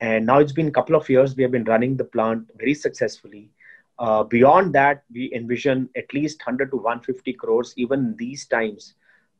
and 0.00 0.26
now 0.26 0.38
it's 0.38 0.52
been 0.52 0.68
a 0.68 0.76
couple 0.78 0.94
of 0.96 1.08
years 1.08 1.36
we 1.36 1.42
have 1.42 1.50
been 1.52 1.64
running 1.64 1.96
the 1.96 2.10
plant 2.16 2.44
very 2.62 2.74
successfully 2.86 3.44
Uh, 4.06 4.22
beyond 4.32 4.72
that, 4.76 4.98
we 5.16 5.24
envision 5.38 5.80
at 6.00 6.12
least 6.16 6.40
100 6.40 6.68
to 6.72 6.78
150 6.84 7.32
crores, 7.40 7.70
even 7.84 8.02
these 8.20 8.42
times 8.54 8.86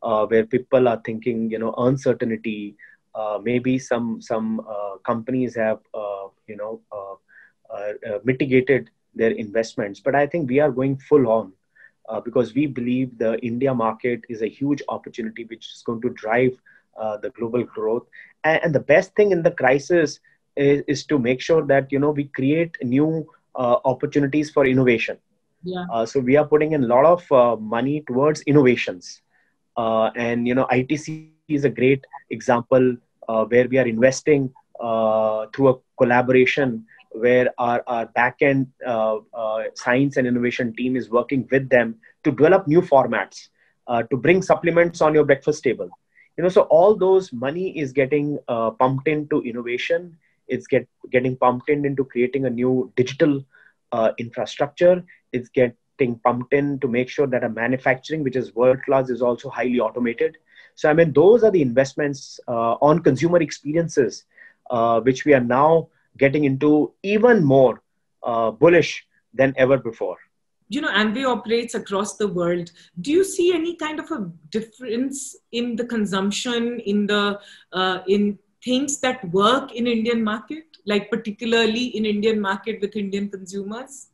uh, 0.08 0.22
where 0.32 0.44
people 0.54 0.88
are 0.92 1.00
thinking, 1.08 1.38
you 1.54 1.58
know, 1.62 1.72
uncertainty. 1.86 2.76
Uh, 3.20 3.38
maybe 3.48 3.72
some 3.86 4.06
some 4.28 4.48
uh, 4.74 4.94
companies 5.10 5.56
have, 5.62 5.80
you 6.52 6.56
know, 6.60 6.72
mitigated 8.24 8.90
their 9.14 9.30
investments, 9.30 10.00
but 10.00 10.14
I 10.14 10.26
think 10.26 10.48
we 10.48 10.60
are 10.60 10.70
going 10.70 10.96
full 10.96 11.28
on 11.28 11.52
because 12.24 12.54
we 12.54 12.66
believe 12.66 13.16
the 13.18 13.38
India 13.38 13.72
market 13.72 14.22
is 14.28 14.42
a 14.42 14.48
huge 14.48 14.82
opportunity 14.88 15.44
which 15.44 15.64
is 15.74 15.82
going 15.86 16.00
to 16.02 16.10
drive 16.10 16.56
the 17.22 17.30
global 17.38 17.62
growth. 17.64 18.06
And, 18.44 18.60
and, 18.64 18.74
the 18.74 18.80
best 18.80 19.14
thing 19.14 19.30
in 19.32 19.42
the 19.42 19.50
crisis 19.52 20.18
is, 20.56 20.82
is 20.88 21.04
to 21.06 21.18
make 21.18 21.40
sure 21.40 21.64
that 21.66 21.92
you 21.92 21.98
know 21.98 22.10
we 22.10 22.24
create 22.24 22.76
new 22.82 23.26
opportunities 23.54 24.50
for 24.50 24.66
innovation. 24.66 25.18
Yeah. 25.62 26.04
so 26.04 26.20
we 26.20 26.36
are 26.36 26.46
putting 26.46 26.72
in 26.72 26.84
a 26.84 26.86
lot 26.86 27.04
of 27.04 27.60
money 27.60 28.02
towards 28.06 28.40
innovations 28.42 29.22
uh, 29.76 30.10
and 30.16 30.46
you 30.46 30.54
know, 30.54 30.66
ITC 30.70 31.08
is 31.08 31.24
a 31.28 31.30
great 31.34 31.66
example 31.86 32.56
uh, 33.28 33.44
where 33.44 33.68
we 33.68 33.78
are 33.78 33.86
investing 33.86 34.52
uh, 34.80 35.46
through 35.54 35.68
a 35.68 35.74
collaboration 35.96 36.84
where 37.10 37.48
our, 37.58 37.82
our 37.86 38.06
backend 38.16 38.66
uh, 38.86 39.18
uh, 39.34 39.64
science 39.74 40.16
and 40.16 40.26
innovation 40.26 40.74
team 40.74 40.96
is 40.96 41.10
working 41.10 41.46
with 41.50 41.68
them 41.68 41.96
to 42.24 42.30
develop 42.30 42.66
new 42.66 42.80
formats 42.80 43.48
uh, 43.88 44.02
to 44.04 44.16
bring 44.16 44.42
supplements 44.42 45.00
on 45.00 45.14
your 45.14 45.24
breakfast 45.24 45.62
table. 45.62 45.88
You 46.36 46.44
know, 46.44 46.48
so 46.48 46.62
all 46.62 46.94
those 46.94 47.32
money 47.32 47.78
is 47.78 47.92
getting 47.92 48.38
pumped 48.78 49.08
into 49.08 49.42
innovation. 49.42 50.16
It's 50.48 50.66
get, 50.66 50.88
getting 51.10 51.36
pumped 51.36 51.68
in 51.68 51.84
into 51.84 52.04
creating 52.04 52.46
a 52.46 52.50
new 52.50 52.92
digital 52.96 53.44
infrastructure. 54.18 55.04
It's 55.32 55.48
getting 55.50 56.18
pumped 56.24 56.54
in 56.54 56.78
to 56.80 56.88
make 56.88 57.08
sure 57.08 57.26
that 57.26 57.44
a 57.44 57.48
manufacturing 57.48 58.22
which 58.22 58.36
is 58.36 58.54
world 58.54 58.82
class 58.84 59.10
is 59.10 59.20
also 59.20 59.50
highly 59.50 59.78
automated 59.80 60.36
so 60.74 60.88
i 60.88 60.92
mean 60.92 61.12
those 61.12 61.44
are 61.44 61.50
the 61.50 61.62
investments 61.62 62.40
uh, 62.48 62.74
on 62.88 63.00
consumer 63.00 63.38
experiences 63.38 64.24
uh, 64.70 65.00
which 65.00 65.24
we 65.24 65.34
are 65.34 65.46
now 65.58 65.88
getting 66.18 66.44
into 66.44 66.92
even 67.02 67.44
more 67.44 67.82
uh, 68.22 68.50
bullish 68.50 69.06
than 69.34 69.54
ever 69.56 69.78
before. 69.78 70.16
You 70.68 70.80
know 70.80 70.92
amway 70.92 71.26
operates 71.26 71.74
across 71.74 72.16
the 72.16 72.28
world. 72.28 72.70
Do 73.00 73.10
you 73.10 73.24
see 73.24 73.52
any 73.52 73.74
kind 73.76 73.98
of 73.98 74.10
a 74.10 74.30
difference 74.50 75.36
in 75.50 75.74
the 75.74 75.84
consumption 75.84 76.80
in 76.80 77.06
the 77.06 77.40
uh, 77.72 77.98
in 78.06 78.38
things 78.62 79.00
that 79.00 79.24
work 79.32 79.72
in 79.72 79.86
indian 79.86 80.22
market 80.22 80.64
like 80.84 81.10
particularly 81.10 81.86
in 81.96 82.04
indian 82.04 82.40
market 82.40 82.80
with 82.80 82.94
indian 82.94 83.28
consumers? 83.30 84.10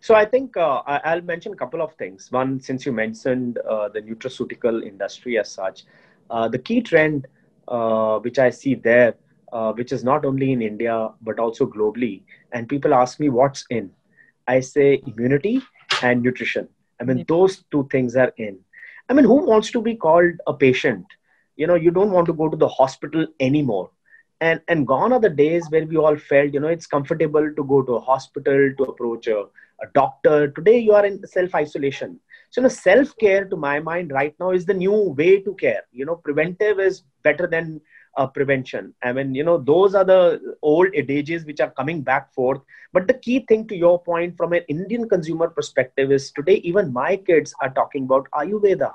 So 0.00 0.16
I 0.16 0.24
think 0.24 0.56
uh, 0.56 0.82
I'll 0.84 1.20
mention 1.20 1.52
a 1.52 1.56
couple 1.56 1.80
of 1.80 1.94
things. 1.94 2.32
One, 2.32 2.60
since 2.60 2.84
you 2.84 2.90
mentioned 2.90 3.58
uh, 3.58 3.88
the 3.88 4.02
nutraceutical 4.02 4.84
industry 4.84 5.38
as 5.38 5.48
such, 5.48 5.84
uh, 6.28 6.48
the 6.48 6.58
key 6.58 6.80
trend 6.80 7.28
uh, 7.68 8.18
which 8.18 8.40
I 8.40 8.50
see 8.50 8.74
there, 8.74 9.14
uh, 9.52 9.72
which 9.72 9.92
is 9.92 10.04
not 10.04 10.24
only 10.24 10.52
in 10.52 10.62
India 10.62 11.10
but 11.22 11.38
also 11.38 11.66
globally, 11.66 12.22
and 12.52 12.68
people 12.68 12.94
ask 12.94 13.20
me 13.20 13.28
what's 13.28 13.64
in, 13.70 13.90
I 14.48 14.60
say 14.60 15.02
immunity 15.06 15.62
and 16.02 16.22
nutrition. 16.22 16.68
I 17.00 17.04
mean, 17.04 17.24
those 17.28 17.64
two 17.70 17.88
things 17.90 18.16
are 18.16 18.32
in. 18.36 18.58
I 19.08 19.14
mean, 19.14 19.24
who 19.24 19.46
wants 19.46 19.70
to 19.72 19.82
be 19.82 19.94
called 19.96 20.32
a 20.46 20.54
patient? 20.54 21.04
You 21.56 21.66
know, 21.66 21.74
you 21.74 21.90
don't 21.90 22.10
want 22.10 22.26
to 22.26 22.32
go 22.32 22.48
to 22.48 22.56
the 22.56 22.68
hospital 22.68 23.26
anymore. 23.40 23.90
And 24.40 24.60
and 24.68 24.86
gone 24.86 25.12
are 25.12 25.20
the 25.20 25.30
days 25.30 25.70
where 25.70 25.86
we 25.86 25.96
all 25.96 26.16
felt 26.16 26.52
you 26.52 26.60
know 26.60 26.68
it's 26.68 26.86
comfortable 26.86 27.48
to 27.56 27.64
go 27.64 27.82
to 27.82 27.94
a 27.94 28.00
hospital 28.00 28.72
to 28.78 28.84
approach 28.84 29.26
a, 29.28 29.40
a 29.40 29.86
doctor. 29.94 30.48
Today 30.48 30.78
you 30.78 30.92
are 30.92 31.04
in 31.06 31.26
self 31.26 31.54
isolation 31.54 32.18
so 32.50 32.60
you 32.60 32.62
know 32.62 32.68
self 32.68 33.16
care 33.18 33.44
to 33.46 33.56
my 33.56 33.80
mind 33.80 34.10
right 34.12 34.34
now 34.40 34.50
is 34.50 34.66
the 34.66 34.74
new 34.74 35.10
way 35.20 35.40
to 35.40 35.54
care. 35.54 35.82
You 35.92 36.04
know 36.06 36.16
preventive 36.16 36.80
is 36.80 37.02
better 37.22 37.46
than 37.46 37.80
uh, 38.16 38.26
prevention. 38.26 38.94
I 39.02 39.12
mean 39.12 39.34
you 39.34 39.44
know 39.44 39.58
those 39.58 39.94
are 39.94 40.04
the 40.04 40.56
old 40.62 40.88
adages 40.94 41.44
which 41.44 41.60
are 41.60 41.70
coming 41.70 42.02
back 42.02 42.32
forth. 42.34 42.60
But 42.92 43.06
the 43.06 43.14
key 43.14 43.40
thing 43.48 43.66
to 43.68 43.76
your 43.76 44.02
point 44.02 44.36
from 44.36 44.52
an 44.52 44.62
indian 44.68 45.08
consumer 45.08 45.48
perspective 45.48 46.12
is 46.12 46.30
today 46.32 46.56
even 46.70 46.92
my 46.92 47.16
kids 47.16 47.54
are 47.60 47.70
talking 47.70 48.04
about 48.04 48.28
ayurveda. 48.34 48.92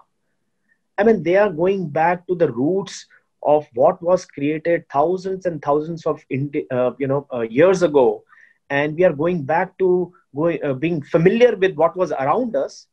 I 0.97 1.03
mean 1.03 1.23
they 1.23 1.35
are 1.35 1.51
going 1.51 1.89
back 1.89 2.27
to 2.27 2.35
the 2.35 2.51
roots 2.51 3.05
of 3.43 3.67
what 3.73 4.01
was 4.01 4.25
created 4.25 4.85
thousands 4.89 5.45
and 5.45 5.61
thousands 5.61 6.05
of 6.05 6.23
uh, 6.71 6.91
you 6.97 7.07
know 7.07 7.27
uh, 7.33 7.41
years 7.41 7.83
ago. 7.83 8.23
And 8.69 8.95
we 8.95 9.05
are 9.05 9.13
going 9.13 9.43
back 9.43 9.77
to 9.77 10.13
going, 10.35 10.61
uh, 10.63 10.73
being 10.73 11.01
familiar 11.01 11.55
with 11.55 11.75
what 11.75 11.95
was 11.95 12.11
around 12.11 12.55
us 12.55 12.87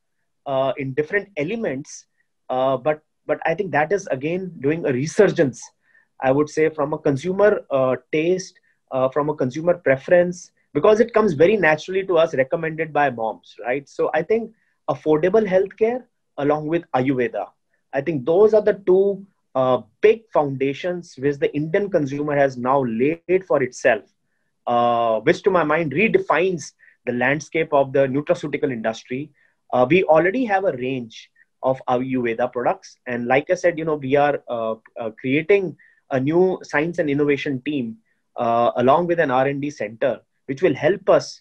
uh, 0.46 0.72
in 0.76 0.94
different 0.94 1.28
elements. 1.36 2.06
Uh, 2.48 2.76
but 2.76 3.02
but 3.26 3.40
i 3.46 3.54
think 3.54 3.72
that 3.72 3.92
is 3.92 4.06
again 4.08 4.52
doing 4.60 4.84
a 4.86 4.92
resurgence 4.92 5.62
i 6.22 6.30
would 6.30 6.48
say 6.48 6.68
from 6.68 6.92
a 6.92 6.98
consumer 6.98 7.60
uh, 7.70 7.96
taste 8.12 8.60
from 9.12 9.28
a 9.28 9.34
consumer 9.34 9.74
preference 9.74 10.52
because 10.72 11.00
it 11.00 11.12
comes 11.12 11.32
very 11.32 11.56
naturally 11.56 12.04
to 12.06 12.16
us 12.18 12.34
recommended 12.34 12.92
by 12.92 13.10
moms 13.10 13.54
right 13.66 13.88
so 13.88 14.10
i 14.14 14.22
think 14.22 14.50
affordable 14.88 15.46
healthcare 15.54 16.02
along 16.38 16.66
with 16.74 16.84
ayurveda 16.94 17.44
i 17.92 18.00
think 18.00 18.24
those 18.24 18.54
are 18.54 18.62
the 18.62 18.78
two 18.86 19.24
uh, 19.54 19.80
big 20.00 20.22
foundations 20.32 21.14
which 21.18 21.38
the 21.38 21.52
Indian 21.54 21.90
consumer 21.90 22.36
has 22.36 22.56
now 22.56 22.84
laid 22.84 23.26
for 23.28 23.46
itself, 23.46 23.90
uh, 24.50 25.02
which 25.04 25.26
to 25.26 25.34
my 25.34 25.48
mind 25.48 25.80
redefines 25.80 26.72
the 27.04 27.12
landscape 27.12 27.72
of 27.72 27.92
the 27.92 28.06
nutraceutical 28.06 28.70
industry. 28.72 29.30
Uh, 29.72 29.86
we 29.88 30.02
already 30.04 30.44
have 30.44 30.64
a 30.64 30.72
range 30.76 31.30
of 31.62 31.80
Ayurveda 31.88 32.52
products. 32.52 32.98
And 33.06 33.26
like 33.26 33.50
I 33.50 33.54
said, 33.54 33.78
you 33.78 33.84
know, 33.84 33.96
we 33.96 34.16
are 34.16 34.42
uh, 34.48 34.74
uh, 34.98 35.10
creating 35.20 35.76
a 36.14 36.20
new 36.20 36.58
science 36.62 36.98
and 36.98 37.10
innovation 37.10 37.60
team 37.66 37.96
uh, 38.36 38.70
along 38.76 39.06
with 39.06 39.20
an 39.20 39.30
R&D 39.30 39.70
center, 39.70 40.20
which 40.46 40.62
will 40.62 40.74
help 40.74 41.08
us 41.08 41.40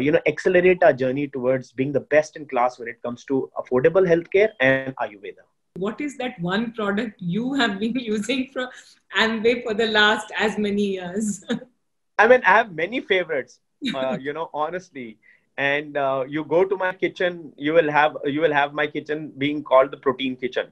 you 0.00 0.10
know, 0.10 0.20
accelerate 0.26 0.82
our 0.82 0.92
journey 0.92 1.28
towards 1.28 1.70
being 1.70 1.92
the 1.92 2.00
best 2.14 2.34
in 2.34 2.44
class 2.44 2.76
when 2.78 2.88
it 2.88 3.00
comes 3.04 3.24
to 3.24 3.48
affordable 3.56 4.04
healthcare 4.12 4.50
and 4.60 4.96
Ayurveda 4.96 5.44
what 5.78 6.00
is 6.00 6.16
that 6.18 6.38
one 6.40 6.72
product 6.72 7.20
you 7.20 7.54
have 7.54 7.78
been 7.78 7.94
using 8.12 8.48
from 8.52 8.68
Amway 9.16 9.62
for 9.62 9.74
the 9.74 9.86
last 9.86 10.32
as 10.38 10.58
many 10.58 10.82
years? 10.82 11.44
I 12.18 12.26
mean, 12.26 12.40
I 12.44 12.56
have 12.56 12.72
many 12.74 13.00
favorites, 13.00 13.60
uh, 13.94 14.16
you 14.20 14.32
know, 14.32 14.50
honestly. 14.54 15.18
And 15.58 15.96
uh, 15.96 16.24
you 16.28 16.44
go 16.44 16.64
to 16.64 16.76
my 16.76 16.92
kitchen, 16.92 17.52
you 17.56 17.72
will 17.72 17.90
have 17.90 18.16
you 18.26 18.42
will 18.42 18.52
have 18.52 18.74
my 18.74 18.86
kitchen 18.86 19.32
being 19.38 19.62
called 19.62 19.90
the 19.90 19.96
protein 19.96 20.36
kitchen. 20.36 20.66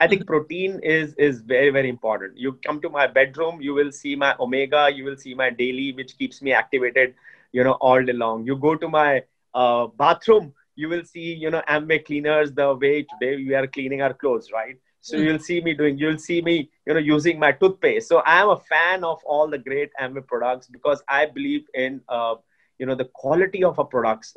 I 0.00 0.06
think 0.06 0.26
protein 0.26 0.80
is 0.82 1.14
is 1.14 1.40
very 1.40 1.70
very 1.70 1.88
important. 1.88 2.36
You 2.38 2.52
come 2.64 2.80
to 2.82 2.90
my 2.90 3.06
bedroom, 3.06 3.60
you 3.60 3.74
will 3.74 3.90
see 3.90 4.14
my 4.16 4.34
omega, 4.38 4.90
you 4.94 5.04
will 5.04 5.16
see 5.16 5.34
my 5.34 5.50
daily, 5.50 5.92
which 5.92 6.16
keeps 6.18 6.40
me 6.40 6.52
activated, 6.52 7.14
you 7.52 7.64
know, 7.64 7.72
all 7.80 8.04
day 8.04 8.12
long. 8.12 8.44
You 8.46 8.56
go 8.56 8.74
to 8.76 8.88
my 8.88 9.22
uh, 9.54 9.86
bathroom, 9.86 10.52
you 10.76 10.88
will 10.88 11.04
see, 11.04 11.34
you 11.34 11.50
know, 11.50 11.62
Amway 11.68 12.04
cleaners 12.04 12.52
the 12.52 12.74
way 12.74 13.02
today 13.02 13.36
we 13.36 13.54
are 13.54 13.66
cleaning 13.66 14.02
our 14.02 14.14
clothes, 14.14 14.52
right? 14.52 14.76
So 15.00 15.16
mm-hmm. 15.16 15.26
you'll 15.26 15.38
see 15.38 15.60
me 15.60 15.74
doing, 15.74 15.98
you'll 15.98 16.18
see 16.18 16.40
me, 16.42 16.70
you 16.86 16.94
know, 16.94 17.00
using 17.00 17.38
my 17.38 17.52
toothpaste. 17.52 18.08
So 18.08 18.18
I 18.18 18.40
am 18.40 18.50
a 18.50 18.58
fan 18.58 19.02
of 19.02 19.22
all 19.24 19.48
the 19.48 19.58
great 19.58 19.90
Amway 20.00 20.26
products 20.26 20.68
because 20.68 21.02
I 21.08 21.26
believe 21.26 21.66
in, 21.74 22.00
uh, 22.08 22.36
you 22.78 22.86
know, 22.86 22.94
the 22.94 23.06
quality 23.06 23.64
of 23.64 23.78
our 23.78 23.84
products. 23.84 24.36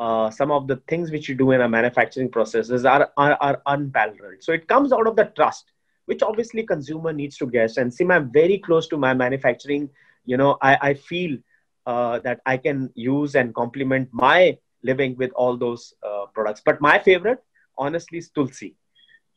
Uh, 0.00 0.30
some 0.30 0.50
of 0.50 0.66
the 0.66 0.76
things 0.88 1.10
which 1.10 1.28
you 1.28 1.34
do 1.34 1.50
in 1.50 1.60
our 1.60 1.68
manufacturing 1.68 2.30
processes 2.30 2.86
are, 2.86 3.10
are, 3.18 3.36
are 3.42 3.60
unparalleled. 3.66 4.40
So 4.40 4.50
it 4.50 4.66
comes 4.66 4.94
out 4.94 5.06
of 5.06 5.14
the 5.14 5.26
trust, 5.36 5.72
which 6.06 6.22
obviously 6.22 6.62
consumer 6.62 7.12
needs 7.12 7.36
to 7.36 7.46
guess. 7.46 7.76
And 7.76 7.92
see, 7.92 8.06
I'm 8.08 8.32
very 8.32 8.56
close 8.56 8.88
to 8.88 8.96
my 8.96 9.12
manufacturing. 9.12 9.90
You 10.24 10.38
know, 10.38 10.56
I, 10.62 10.78
I 10.80 10.94
feel 10.94 11.36
uh, 11.84 12.18
that 12.20 12.40
I 12.46 12.56
can 12.56 12.90
use 12.94 13.34
and 13.34 13.54
complement 13.54 14.08
my 14.10 14.56
living 14.82 15.16
with 15.18 15.32
all 15.32 15.58
those 15.58 15.92
uh, 16.02 16.24
products. 16.32 16.62
But 16.64 16.80
my 16.80 16.98
favorite, 16.98 17.44
honestly, 17.76 18.18
is 18.18 18.30
Tulsi. 18.30 18.76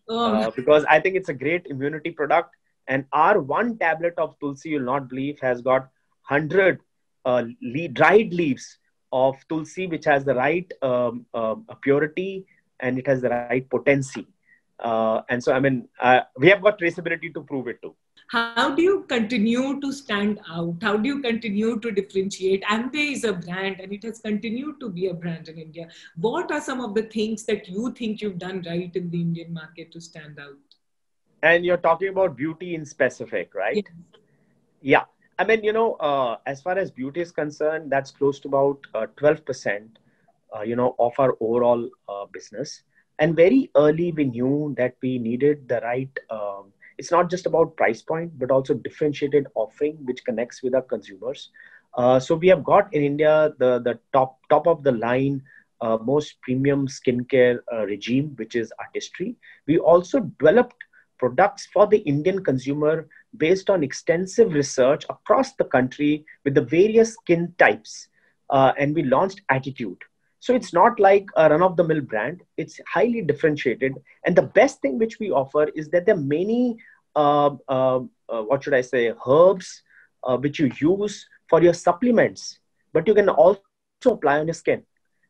Oh. 0.08 0.34
Uh, 0.34 0.52
because 0.52 0.86
I 0.86 1.02
think 1.02 1.18
it's 1.18 1.28
a 1.28 1.34
great 1.34 1.66
immunity 1.66 2.12
product. 2.12 2.56
And 2.88 3.04
our 3.12 3.42
one 3.42 3.78
tablet 3.78 4.14
of 4.18 4.40
Tulsi, 4.40 4.70
you'll 4.70 4.84
not 4.84 5.10
believe, 5.10 5.42
has 5.42 5.62
got 5.62 5.90
100 6.30 6.80
uh, 7.26 7.44
le- 7.62 7.90
dried 7.90 8.34
leaves 8.34 8.78
of 9.14 9.38
Tulsi, 9.48 9.88
which 9.88 10.06
has 10.06 10.26
the 10.26 10.36
right 10.36 10.70
um, 10.82 11.26
uh, 11.34 11.56
purity 11.82 12.46
and 12.82 13.00
it 13.00 13.08
has 13.08 13.22
the 13.22 13.30
right 13.30 13.70
potency. 13.70 14.28
Uh, 14.80 15.22
and 15.30 15.42
so, 15.42 15.54
I 15.54 15.60
mean, 15.60 15.88
uh, 16.02 16.22
we 16.38 16.50
have 16.50 16.62
got 16.62 16.80
traceability 16.80 17.34
to 17.34 17.42
prove 17.42 17.68
it 17.68 17.82
too 17.82 17.96
how 18.34 18.74
do 18.74 18.82
you 18.82 19.06
continue 19.08 19.80
to 19.80 19.92
stand 19.92 20.40
out? 20.50 20.76
How 20.82 20.98
do 20.98 21.08
you 21.08 21.22
continue 21.22 21.80
to 21.80 21.92
differentiate? 21.92 22.64
Amway 22.64 23.14
is 23.14 23.24
a 23.24 23.34
brand 23.34 23.80
and 23.80 23.94
it 23.94 24.04
has 24.04 24.20
continued 24.20 24.80
to 24.80 24.90
be 24.90 25.08
a 25.08 25.14
brand 25.14 25.50
in 25.50 25.58
India. 25.60 25.88
What 26.16 26.52
are 26.52 26.62
some 26.62 26.82
of 26.82 26.96
the 26.96 27.04
things 27.04 27.44
that 27.46 27.68
you 27.68 27.92
think 27.92 28.22
you've 28.22 28.40
done 28.40 28.64
right 28.66 28.96
in 28.96 29.10
the 29.12 29.22
Indian 29.22 29.54
market 29.54 29.92
to 29.92 30.02
stand 30.02 30.40
out? 30.40 30.58
And 31.44 31.64
you're 31.64 31.78
talking 31.78 32.08
about 32.10 32.36
beauty 32.36 32.74
in 32.74 32.86
specific, 32.86 33.54
right? 33.54 33.76
Yes. 33.76 33.86
Yeah. 34.82 35.04
I 35.40 35.44
mean, 35.46 35.64
you 35.64 35.74
know, 35.74 35.94
uh, 35.96 36.38
as 36.46 36.62
far 36.62 36.78
as 36.78 36.92
beauty 36.92 37.22
is 37.22 37.32
concerned, 37.32 37.92
that's 37.92 38.12
close 38.12 38.40
to 38.42 38.48
about 38.48 38.80
uh, 38.94 39.08
12% 39.18 39.90
uh, 40.56 40.62
you 40.62 40.76
know, 40.76 40.96
of 41.00 41.14
our 41.18 41.36
overall 41.40 41.90
uh, 42.08 42.26
business. 42.32 42.84
And 43.20 43.36
very 43.36 43.70
early, 43.76 44.12
we 44.12 44.26
knew 44.26 44.74
that 44.78 44.96
we 45.02 45.18
needed 45.18 45.68
the 45.68 45.80
right. 45.82 46.10
Um, 46.30 46.72
it's 46.98 47.12
not 47.12 47.30
just 47.30 47.46
about 47.46 47.76
price 47.76 48.02
point, 48.02 48.38
but 48.38 48.52
also 48.52 48.74
differentiated 48.74 49.48
offering 49.56 49.98
which 50.06 50.24
connects 50.26 50.62
with 50.64 50.76
our 50.76 50.82
consumers. 50.82 51.50
Uh, 51.96 52.20
so 52.20 52.36
we 52.36 52.48
have 52.48 52.64
got 52.64 52.94
in 52.94 53.04
India 53.04 53.54
the 53.60 53.80
the 53.80 54.00
top 54.14 54.40
top 54.50 54.68
of 54.68 54.84
the 54.84 54.92
line 54.92 55.42
uh, 55.82 55.98
most 56.04 56.42
premium 56.42 56.88
skincare 56.88 57.60
uh, 57.72 57.86
regime, 57.86 58.34
which 58.38 58.56
is 58.56 58.74
Artistry. 58.80 59.36
We 59.68 59.78
also 59.78 60.20
developed 60.22 60.76
products 61.18 61.68
for 61.74 61.88
the 61.88 62.00
Indian 62.00 62.44
consumer 62.44 63.08
based 63.38 63.70
on 63.70 63.84
extensive 63.84 64.54
research 64.54 65.06
across 65.10 65.54
the 65.54 65.66
country 65.66 66.26
with 66.44 66.56
the 66.56 66.62
various 66.62 67.14
skin 67.14 67.54
types. 67.58 68.08
Uh, 68.50 68.74
and 68.78 68.94
we 68.94 69.04
launched 69.04 69.42
Attitude. 69.50 69.98
So 70.40 70.54
it's 70.54 70.74
not 70.74 71.00
like 71.00 71.26
a 71.38 71.50
run 71.50 71.62
of 71.62 71.78
the 71.78 71.86
mill 71.86 72.02
brand, 72.02 72.44
it's 72.58 72.80
highly 72.92 73.22
differentiated. 73.22 73.96
And 74.26 74.36
the 74.36 74.42
best 74.42 74.82
thing 74.82 75.00
which 75.00 75.18
we 75.20 75.32
offer 75.32 75.70
is 75.70 75.90
that 75.90 76.06
there 76.06 76.16
are 76.16 76.20
many, 76.20 76.78
uh, 77.16 77.52
uh, 77.70 78.02
uh 78.28 78.42
what 78.42 78.64
should 78.64 78.74
I 78.74 78.82
say, 78.82 79.14
herbs 79.26 79.84
uh, 80.24 80.38
which 80.38 80.60
you 80.60 80.72
use 80.80 81.26
for 81.48 81.62
your 81.62 81.74
supplements, 81.74 82.60
but 82.92 83.08
you 83.08 83.14
can 83.14 83.30
also 83.30 83.62
apply 84.06 84.40
on 84.40 84.48
your 84.48 84.54
skin. 84.54 84.84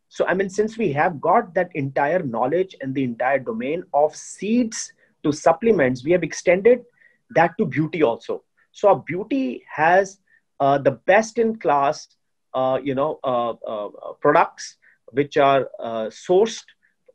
So, 0.09 0.25
I 0.25 0.33
mean, 0.33 0.49
since 0.49 0.77
we 0.77 0.91
have 0.93 1.19
got 1.19 1.53
that 1.55 1.71
entire 1.75 2.21
knowledge 2.21 2.75
and 2.81 2.93
the 2.93 3.03
entire 3.03 3.39
domain 3.39 3.83
of 3.93 4.15
seeds 4.15 4.93
to 5.23 5.31
supplements, 5.31 6.03
we 6.03 6.11
have 6.11 6.23
extended 6.23 6.83
that 7.35 7.57
to 7.57 7.65
beauty 7.65 8.03
also. 8.03 8.43
So 8.71 8.89
our 8.89 8.99
beauty 8.99 9.63
has 9.73 10.19
uh, 10.59 10.77
the 10.77 10.91
best 10.91 11.37
in 11.37 11.57
class, 11.57 12.07
uh, 12.53 12.79
you 12.83 12.95
know, 12.95 13.19
uh, 13.23 13.51
uh 13.51 13.89
products 14.21 14.77
which 15.11 15.37
are 15.37 15.69
uh, 15.79 16.05
sourced 16.05 16.63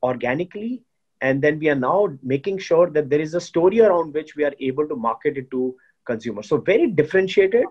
organically, 0.03 0.83
and 1.21 1.43
then 1.43 1.59
we 1.59 1.69
are 1.69 1.75
now 1.75 2.09
making 2.23 2.59
sure 2.59 2.91
that 2.91 3.11
there 3.11 3.21
is 3.21 3.35
a 3.35 3.41
story 3.41 3.81
around 3.81 4.15
which 4.15 4.37
we 4.37 4.45
are 4.45 4.55
able 4.61 4.87
to 4.87 4.95
market 4.95 5.37
it 5.37 5.51
to 5.51 5.75
consumers. 6.07 6.49
So 6.49 6.59
very 6.59 6.87
differentiated. 6.89 7.67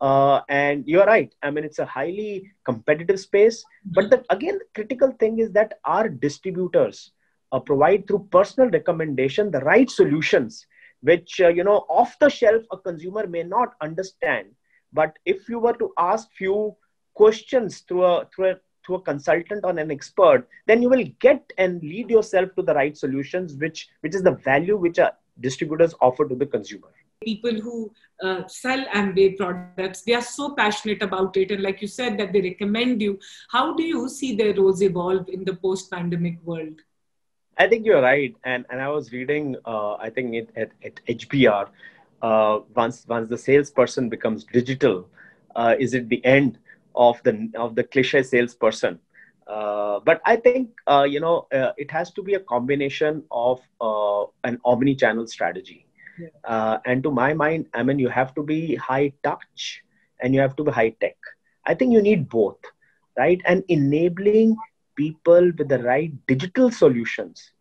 Uh, 0.00 0.40
and 0.48 0.84
you're 0.86 1.06
right. 1.06 1.32
I 1.42 1.50
mean, 1.50 1.64
it's 1.64 1.78
a 1.78 1.86
highly 1.86 2.50
competitive 2.64 3.20
space. 3.20 3.64
But 3.84 4.10
the, 4.10 4.24
again, 4.30 4.58
the 4.58 4.66
critical 4.74 5.12
thing 5.12 5.38
is 5.38 5.52
that 5.52 5.74
our 5.84 6.08
distributors 6.08 7.12
provide 7.60 8.06
through 8.06 8.26
personal 8.30 8.70
recommendation 8.70 9.50
the 9.50 9.60
right 9.60 9.90
solutions 9.90 10.66
which 11.00 11.40
uh, 11.40 11.48
you 11.48 11.64
know 11.64 11.84
off 11.88 12.18
the 12.18 12.30
shelf 12.30 12.62
a 12.70 12.78
consumer 12.78 13.26
may 13.26 13.42
not 13.42 13.74
understand 13.80 14.48
but 14.92 15.18
if 15.24 15.48
you 15.48 15.58
were 15.58 15.72
to 15.74 15.92
ask 15.98 16.30
few 16.32 16.74
questions 17.14 17.80
through 17.80 18.04
a 18.04 18.26
through 18.34 18.50
a 18.50 18.54
through 18.84 18.96
a 18.96 19.02
consultant 19.02 19.64
or 19.64 19.70
an 19.70 19.90
expert 19.90 20.48
then 20.66 20.82
you 20.82 20.88
will 20.88 21.04
get 21.20 21.52
and 21.58 21.82
lead 21.82 22.10
yourself 22.10 22.48
to 22.56 22.62
the 22.62 22.74
right 22.74 22.96
solutions 22.96 23.54
which 23.56 23.88
which 24.00 24.14
is 24.14 24.22
the 24.22 24.38
value 24.50 24.76
which 24.76 24.98
our 24.98 25.12
distributors 25.40 25.94
offer 26.00 26.28
to 26.28 26.34
the 26.34 26.46
consumer 26.46 26.92
people 27.24 27.60
who 27.60 27.92
uh, 28.22 28.46
sell 28.46 28.84
Amway 28.86 29.36
products, 29.36 30.02
they 30.02 30.14
are 30.14 30.22
so 30.22 30.54
passionate 30.54 31.02
about 31.02 31.36
it. 31.36 31.50
And 31.50 31.62
like 31.62 31.80
you 31.82 31.88
said, 31.88 32.18
that 32.18 32.32
they 32.32 32.40
recommend 32.40 33.00
you. 33.00 33.18
How 33.50 33.74
do 33.74 33.82
you 33.82 34.08
see 34.08 34.34
their 34.34 34.54
roles 34.54 34.82
evolve 34.82 35.28
in 35.28 35.44
the 35.44 35.54
post 35.54 35.90
pandemic 35.90 36.38
world? 36.42 36.80
I 37.58 37.68
think 37.68 37.84
you're 37.84 38.02
right, 38.02 38.34
and 38.44 38.64
and 38.70 38.80
I 38.80 38.88
was 38.88 39.12
reading, 39.12 39.56
uh, 39.64 39.94
I 39.94 40.10
think 40.10 40.34
it, 40.34 40.50
at, 40.56 40.70
at 40.84 40.96
HBR, 41.06 41.68
uh, 42.22 42.60
once 42.74 43.04
once 43.06 43.28
the 43.28 43.38
salesperson 43.38 44.08
becomes 44.08 44.44
digital, 44.44 45.08
uh, 45.54 45.74
is 45.78 45.94
it 45.94 46.08
the 46.08 46.24
end 46.24 46.58
of 46.94 47.22
the 47.24 47.50
of 47.54 47.74
the 47.74 47.84
cliche 47.84 48.22
salesperson? 48.22 48.98
Uh, 49.46 50.00
but 50.00 50.22
I 50.24 50.36
think 50.36 50.70
uh, 50.86 51.06
you 51.08 51.20
know 51.20 51.46
uh, 51.52 51.72
it 51.76 51.90
has 51.90 52.10
to 52.12 52.22
be 52.22 52.34
a 52.34 52.40
combination 52.40 53.22
of 53.30 53.60
an 54.44 54.58
omni-channel 54.64 55.26
strategy, 55.26 55.86
yeah. 56.18 56.78
and 56.86 57.02
to 57.02 57.10
my 57.10 57.34
mind, 57.34 57.66
I 57.74 57.82
mean 57.82 57.98
you 57.98 58.08
have 58.08 58.34
to 58.34 58.42
be 58.42 58.76
high 58.76 59.12
touch 59.22 59.82
and 60.20 60.34
you 60.34 60.40
have 60.40 60.56
to 60.56 60.64
be 60.64 60.70
high 60.70 60.90
tech. 61.00 61.16
I 61.66 61.74
think 61.74 61.92
you 61.92 62.00
need 62.00 62.28
both, 62.28 62.58
right? 63.16 63.40
And 63.44 63.62
enabling 63.68 64.56
people 64.96 65.52
with 65.58 65.68
the 65.68 65.78
right 65.82 66.12
digital 66.26 66.70
solutions. 66.70 67.52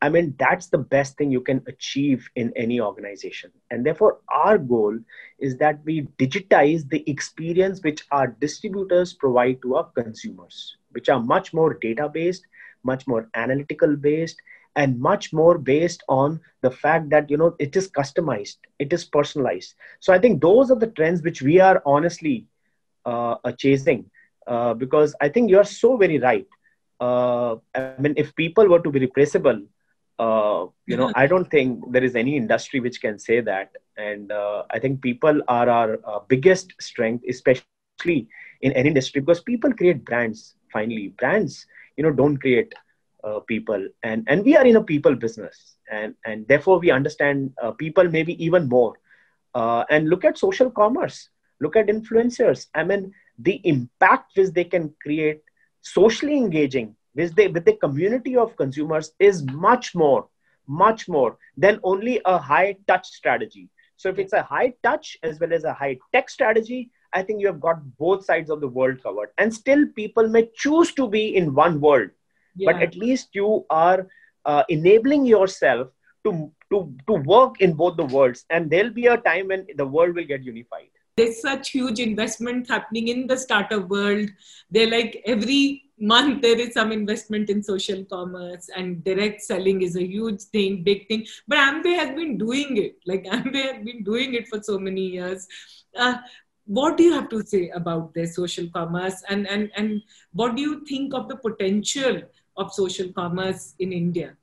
I 0.00 0.08
mean 0.08 0.34
that's 0.38 0.68
the 0.68 0.78
best 0.78 1.16
thing 1.16 1.30
you 1.30 1.40
can 1.40 1.62
achieve 1.66 2.28
in 2.36 2.52
any 2.56 2.80
organization. 2.80 3.50
And 3.70 3.84
therefore 3.84 4.18
our 4.32 4.58
goal 4.58 4.98
is 5.38 5.56
that 5.58 5.80
we 5.84 6.08
digitize 6.18 6.88
the 6.88 7.08
experience 7.08 7.82
which 7.82 8.04
our 8.10 8.28
distributors 8.28 9.12
provide 9.14 9.62
to 9.62 9.76
our 9.76 9.84
consumers 9.96 10.76
which 10.92 11.08
are 11.08 11.20
much 11.20 11.52
more 11.52 11.74
data 11.74 12.08
based 12.08 12.46
much 12.84 13.06
more 13.06 13.28
analytical 13.34 13.96
based 13.96 14.40
and 14.76 14.98
much 15.00 15.32
more 15.32 15.58
based 15.58 16.02
on 16.08 16.40
the 16.62 16.70
fact 16.70 17.10
that 17.10 17.30
you 17.30 17.36
know 17.36 17.54
it 17.58 17.76
is 17.76 17.88
customized 17.90 18.56
it 18.78 18.92
is 18.92 19.04
personalized. 19.04 19.74
So 20.00 20.12
i 20.12 20.18
think 20.18 20.40
those 20.40 20.70
are 20.70 20.78
the 20.78 20.88
trends 20.98 21.22
which 21.22 21.42
we 21.42 21.60
are 21.60 21.82
honestly 21.86 22.46
uh, 23.04 23.36
chasing 23.58 24.10
uh, 24.46 24.74
because 24.74 25.14
i 25.20 25.28
think 25.28 25.50
you're 25.50 25.64
so 25.64 25.96
very 25.96 26.18
right 26.18 26.46
uh, 27.00 27.56
I 27.74 27.80
mean, 27.82 27.98
if 28.00 28.18
people 28.18 28.52
were 28.52 28.62
to 28.64 28.74
be 28.74 28.84
replaceable, 28.84 29.48
uh, 30.18 30.66
you 30.86 30.96
know, 30.96 31.10
I 31.14 31.26
don't 31.26 31.50
think 31.50 31.80
there 31.92 32.04
is 32.04 32.14
any 32.14 32.36
industry 32.36 32.80
which 32.80 33.00
can 33.00 33.18
say 33.18 33.40
that. 33.40 33.72
And 33.96 34.30
uh, 34.32 34.64
I 34.70 34.78
think 34.78 35.02
people 35.02 35.40
are 35.48 35.68
our 35.68 35.98
uh, 36.04 36.20
biggest 36.28 36.72
strength, 36.80 37.24
especially 37.28 37.94
in 38.30 38.38
any 38.38 38.48
industry, 38.48 38.86
because 38.86 39.02
people 39.04 39.38
create 39.38 39.70
brands. 39.70 40.26
Finally, 40.42 40.86
brands, 40.90 41.44
you 41.74 41.82
know, 41.82 41.92
don't 41.92 42.20
create 42.20 42.54
uh, 43.10 43.24
people, 43.28 43.72
and 44.02 44.24
and 44.26 44.44
we 44.44 44.56
are 44.56 44.64
in 44.64 44.76
a 44.76 44.82
people 44.82 45.14
business, 45.14 45.76
and 45.90 46.14
and 46.24 46.46
therefore 46.48 46.78
we 46.78 46.90
understand 46.90 47.52
uh, 47.62 47.70
people 47.72 48.08
maybe 48.08 48.42
even 48.44 48.68
more. 48.68 48.94
Uh, 49.54 49.84
and 49.90 50.08
look 50.08 50.24
at 50.24 50.38
social 50.38 50.70
commerce. 50.70 51.28
Look 51.60 51.76
at 51.76 51.86
influencers. 51.86 52.66
I 52.74 52.84
mean, 52.84 53.12
the 53.38 53.60
impact 53.64 54.36
which 54.36 54.50
they 54.50 54.64
can 54.64 54.94
create 55.02 55.42
socially 55.84 56.36
engaging 56.36 56.96
with 57.14 57.34
the, 57.36 57.48
with 57.48 57.64
the 57.64 57.76
community 57.76 58.36
of 58.36 58.56
consumers 58.56 59.12
is 59.18 59.44
much 59.52 59.94
more, 59.94 60.26
much 60.66 61.08
more 61.08 61.36
than 61.56 61.78
only 61.84 62.20
a 62.24 62.38
high 62.38 62.76
touch 62.88 63.06
strategy. 63.06 63.68
So 63.96 64.08
if 64.08 64.18
it's 64.18 64.32
a 64.32 64.42
high 64.42 64.74
touch 64.82 65.16
as 65.22 65.38
well 65.38 65.52
as 65.52 65.64
a 65.64 65.72
high 65.72 65.98
tech 66.12 66.28
strategy, 66.28 66.90
I 67.12 67.22
think 67.22 67.40
you 67.40 67.46
have 67.46 67.60
got 67.60 67.96
both 67.96 68.24
sides 68.24 68.50
of 68.50 68.60
the 68.60 68.66
world 68.68 69.02
covered. 69.02 69.30
And 69.38 69.54
still, 69.54 69.86
people 69.94 70.28
may 70.28 70.48
choose 70.56 70.92
to 70.94 71.08
be 71.08 71.36
in 71.36 71.54
one 71.54 71.80
world, 71.80 72.10
yeah. 72.56 72.72
but 72.72 72.82
at 72.82 72.96
least 72.96 73.28
you 73.34 73.64
are 73.70 74.08
uh, 74.44 74.64
enabling 74.68 75.26
yourself 75.26 75.88
to, 76.24 76.50
to, 76.72 76.92
to 77.06 77.12
work 77.12 77.60
in 77.60 77.74
both 77.74 77.96
the 77.96 78.04
worlds. 78.06 78.44
And 78.50 78.68
there'll 78.68 78.90
be 78.90 79.06
a 79.06 79.18
time 79.18 79.48
when 79.48 79.66
the 79.76 79.86
world 79.86 80.16
will 80.16 80.24
get 80.24 80.42
unified 80.42 80.88
there's 81.16 81.40
such 81.40 81.70
huge 81.70 82.00
investment 82.00 82.68
happening 82.68 83.08
in 83.08 83.26
the 83.26 83.36
startup 83.36 83.88
world. 83.88 84.28
They're 84.70 84.90
like 84.90 85.22
every 85.26 85.84
month 85.98 86.42
there 86.42 86.58
is 86.58 86.74
some 86.74 86.90
investment 86.90 87.48
in 87.48 87.62
social 87.62 88.04
commerce 88.06 88.68
and 88.76 89.04
direct 89.04 89.40
selling 89.40 89.82
is 89.82 89.96
a 89.96 90.04
huge 90.04 90.42
thing 90.42 90.82
big 90.82 91.06
thing. 91.08 91.26
But 91.46 91.58
amway 91.58 91.96
has 91.96 92.10
been 92.16 92.36
doing 92.36 92.76
it. 92.76 92.96
Like 93.06 93.24
amway 93.36 93.74
has 93.74 93.84
been 93.84 94.02
doing 94.02 94.34
it 94.34 94.48
for 94.48 94.62
so 94.62 94.78
many 94.78 95.06
years. 95.06 95.46
Uh, 95.96 96.16
what 96.66 96.96
do 96.96 97.04
you 97.04 97.12
have 97.12 97.28
to 97.28 97.42
say 97.42 97.70
about 97.70 98.14
this 98.14 98.34
social 98.36 98.68
commerce? 98.74 99.22
And, 99.28 99.46
and, 99.46 99.70
and 99.76 100.02
what 100.32 100.56
do 100.56 100.62
you 100.62 100.84
think 100.86 101.14
of 101.14 101.28
the 101.28 101.36
potential 101.36 102.22
of 102.56 102.72
social 102.72 103.12
commerce 103.12 103.74
in 103.78 103.92
india? 103.92 104.36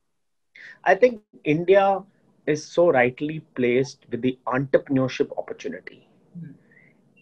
I 0.83 0.95
think 0.95 1.21
india 1.43 1.99
is 2.45 2.63
so 2.65 2.89
rightly 2.91 3.39
placed 3.55 4.05
with 4.09 4.21
the 4.21 4.37
entrepreneurship 4.47 5.37
opportunity. 5.37 6.07
Mm-hmm 6.37 6.60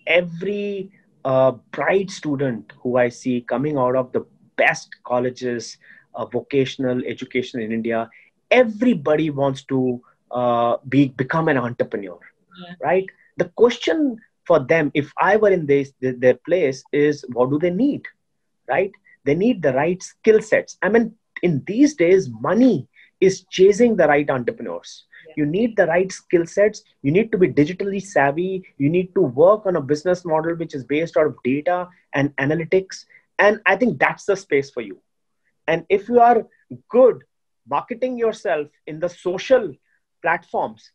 every 0.10 0.91
uh, 1.24 1.52
bright 1.72 2.10
student 2.10 2.74
who 2.82 2.98
I 2.98 3.10
see 3.10 3.41
coming 3.41 3.78
out 3.78 3.95
of 3.95 4.12
the 4.12 4.26
best 4.58 4.89
colleges, 5.06 5.78
uh, 6.15 6.26
vocational 6.26 7.02
education 7.06 7.62
in 7.62 7.72
India, 7.72 8.10
everybody 8.52 9.30
wants 9.30 9.63
to 9.65 10.02
uh, 10.32 10.78
be 10.89 11.10
become 11.10 11.48
an 11.48 11.58
entrepreneur, 11.58 12.19
yeah. 12.62 12.74
right? 12.82 13.06
The 13.38 13.45
question 13.56 14.17
for 14.45 14.60
them, 14.60 14.91
if 14.93 15.13
I 15.17 15.38
were 15.38 15.52
in 15.52 15.65
this, 15.65 15.93
their 16.02 16.34
place, 16.34 16.84
is 16.91 17.24
what 17.34 17.52
do 17.52 17.60
they 17.60 17.69
need, 17.69 18.06
right? 18.67 18.91
They 19.24 19.36
need 19.36 19.62
the 19.62 19.74
right 19.74 20.02
skill 20.02 20.41
sets. 20.41 20.78
I 20.82 20.89
mean, 20.89 21.13
in 21.43 21.63
these 21.67 21.93
days, 21.93 22.30
money 22.41 22.88
is 23.22 23.45
chasing 23.52 23.95
the 23.95 24.08
right 24.08 24.30
entrepreneurs 24.30 25.06
you 25.36 25.46
need 25.46 25.76
the 25.76 25.86
right 25.88 26.12
skill 26.12 26.46
sets. 26.46 26.84
You 27.02 27.12
need 27.12 27.32
to 27.32 27.38
be 27.38 27.48
digitally 27.48 28.02
savvy. 28.02 28.63
You 28.78 28.89
need 28.89 29.13
to 29.15 29.22
work 29.22 29.65
on 29.65 29.76
a 29.76 29.82
business 29.82 30.26
model 30.26 30.56
which 30.56 30.76
is 30.76 30.84
based 30.84 31.18
out 31.18 31.28
of 31.28 31.38
data 31.44 31.88
and 32.13 32.36
analytics. 32.38 33.06
And 33.38 33.62
i 33.65 33.76
think 33.76 34.00
that's 34.00 34.26
the 34.26 34.36
space 34.36 34.70
for 34.70 34.82
you. 34.82 35.00
And 35.68 35.86
if 35.89 36.10
you 36.10 36.20
are 36.20 36.46
good 36.89 37.24
marketing 37.68 38.18
yourself 38.18 38.68
in 38.88 39.00
the 39.00 39.10
social 39.10 39.74
platforms 40.22 40.92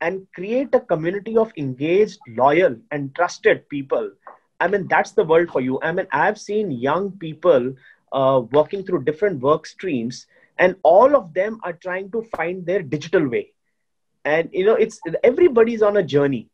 and 0.00 0.26
create 0.34 0.74
a 0.74 0.80
community 0.80 1.36
of 1.36 1.52
engaged 1.56 2.18
loyal 2.28 2.76
and 2.90 3.14
trusted 3.14 3.68
people 3.68 4.10
i 4.60 4.68
mean 4.68 4.86
that's 4.88 5.12
the 5.12 5.24
world 5.24 5.50
for 5.50 5.60
you. 5.60 5.80
I 5.82 5.92
mean 5.92 6.06
i've 6.12 6.38
seen 6.38 6.70
young 6.70 7.10
people 7.12 7.74
uh, 8.12 8.42
working 8.52 8.84
through 8.84 9.04
different 9.04 9.40
work 9.40 9.66
streams, 9.66 10.26
and 10.58 10.76
all 10.82 11.16
of 11.16 11.32
them 11.34 11.58
are 11.64 11.72
trying 11.72 12.10
to 12.12 12.22
find 12.36 12.64
their 12.64 12.82
digital 12.82 13.26
way. 13.26 13.52
And 14.24 14.48
you 14.52 14.64
know, 14.64 14.74
it's 14.74 15.00
everybody's 15.22 15.82
on 15.82 15.96
a 15.96 16.02
journey, 16.02 16.48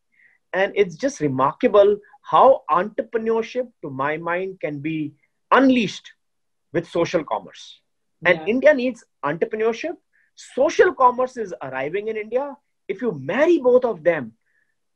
and 0.52 0.72
it's 0.74 0.96
just 0.96 1.20
remarkable 1.20 1.98
how 2.30 2.62
entrepreneurship, 2.70 3.68
to 3.82 3.90
my 3.90 4.16
mind, 4.16 4.60
can 4.60 4.80
be 4.80 5.14
unleashed 5.50 6.12
with 6.72 6.88
social 6.88 7.24
commerce. 7.24 7.80
And 8.24 8.38
Yeah. 8.38 8.46
India 8.46 8.74
needs 8.74 9.04
entrepreneurship. 9.24 9.96
Social 10.34 10.94
commerce 10.94 11.36
is 11.36 11.54
arriving 11.62 12.08
in 12.08 12.16
India. 12.16 12.56
If 12.88 13.02
you 13.02 13.12
marry 13.12 13.58
both 13.58 13.84
of 13.84 14.02
them, 14.04 14.32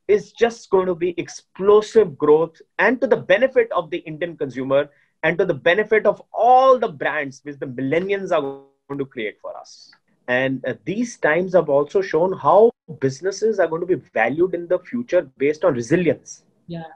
it's 0.09 0.33
just 0.33 0.71
going 0.71 0.87
to 0.87 0.95
be 0.95 1.15
explosive 1.19 2.19
growth 2.19 2.61
and 2.79 3.01
to 3.01 3.07
the 3.07 3.17
benefit 3.17 3.71
of 3.73 3.91
the 3.91 3.99
Indian 3.99 4.37
consumer 4.37 4.91
and 5.23 5.39
to 5.39 5.45
the 5.45 5.55
benefit 5.55 6.07
of 6.07 6.23
all 6.33 6.79
the 6.79 6.89
brands 6.89 7.41
which 7.45 7.59
the 7.59 7.67
millennials 7.67 8.33
are 8.33 8.43
going 8.43 8.99
to 8.99 9.07
create 9.07 9.39
for 9.41 9.57
us. 9.57 9.93
And 10.33 10.65
uh, 10.67 10.75
these 10.85 11.17
times 11.29 11.55
have 11.55 11.69
also 11.69 12.03
shown 12.03 12.33
how 12.47 12.59
businesses 13.01 13.59
are 13.61 13.69
going 13.73 13.81
to 13.87 13.93
be 13.95 14.01
valued 14.21 14.55
in 14.55 14.67
the 14.69 14.79
future 14.91 15.23
based 15.45 15.65
on 15.65 15.75
resilience. 15.75 16.45
Yeah. 16.67 16.91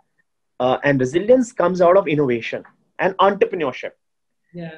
Uh, 0.60 0.78
and 0.84 1.00
resilience 1.00 1.52
comes 1.52 1.80
out 1.80 1.96
of 1.96 2.08
innovation 2.08 2.64
and 2.98 3.16
entrepreneurship 3.28 3.92
Yeah. 4.52 4.76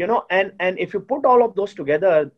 you 0.00 0.06
know 0.10 0.24
and 0.30 0.52
and 0.66 0.78
if 0.84 0.94
you 0.94 1.00
put 1.00 1.24
all 1.30 1.42
of 1.44 1.54
those 1.58 1.74
together 1.80 2.32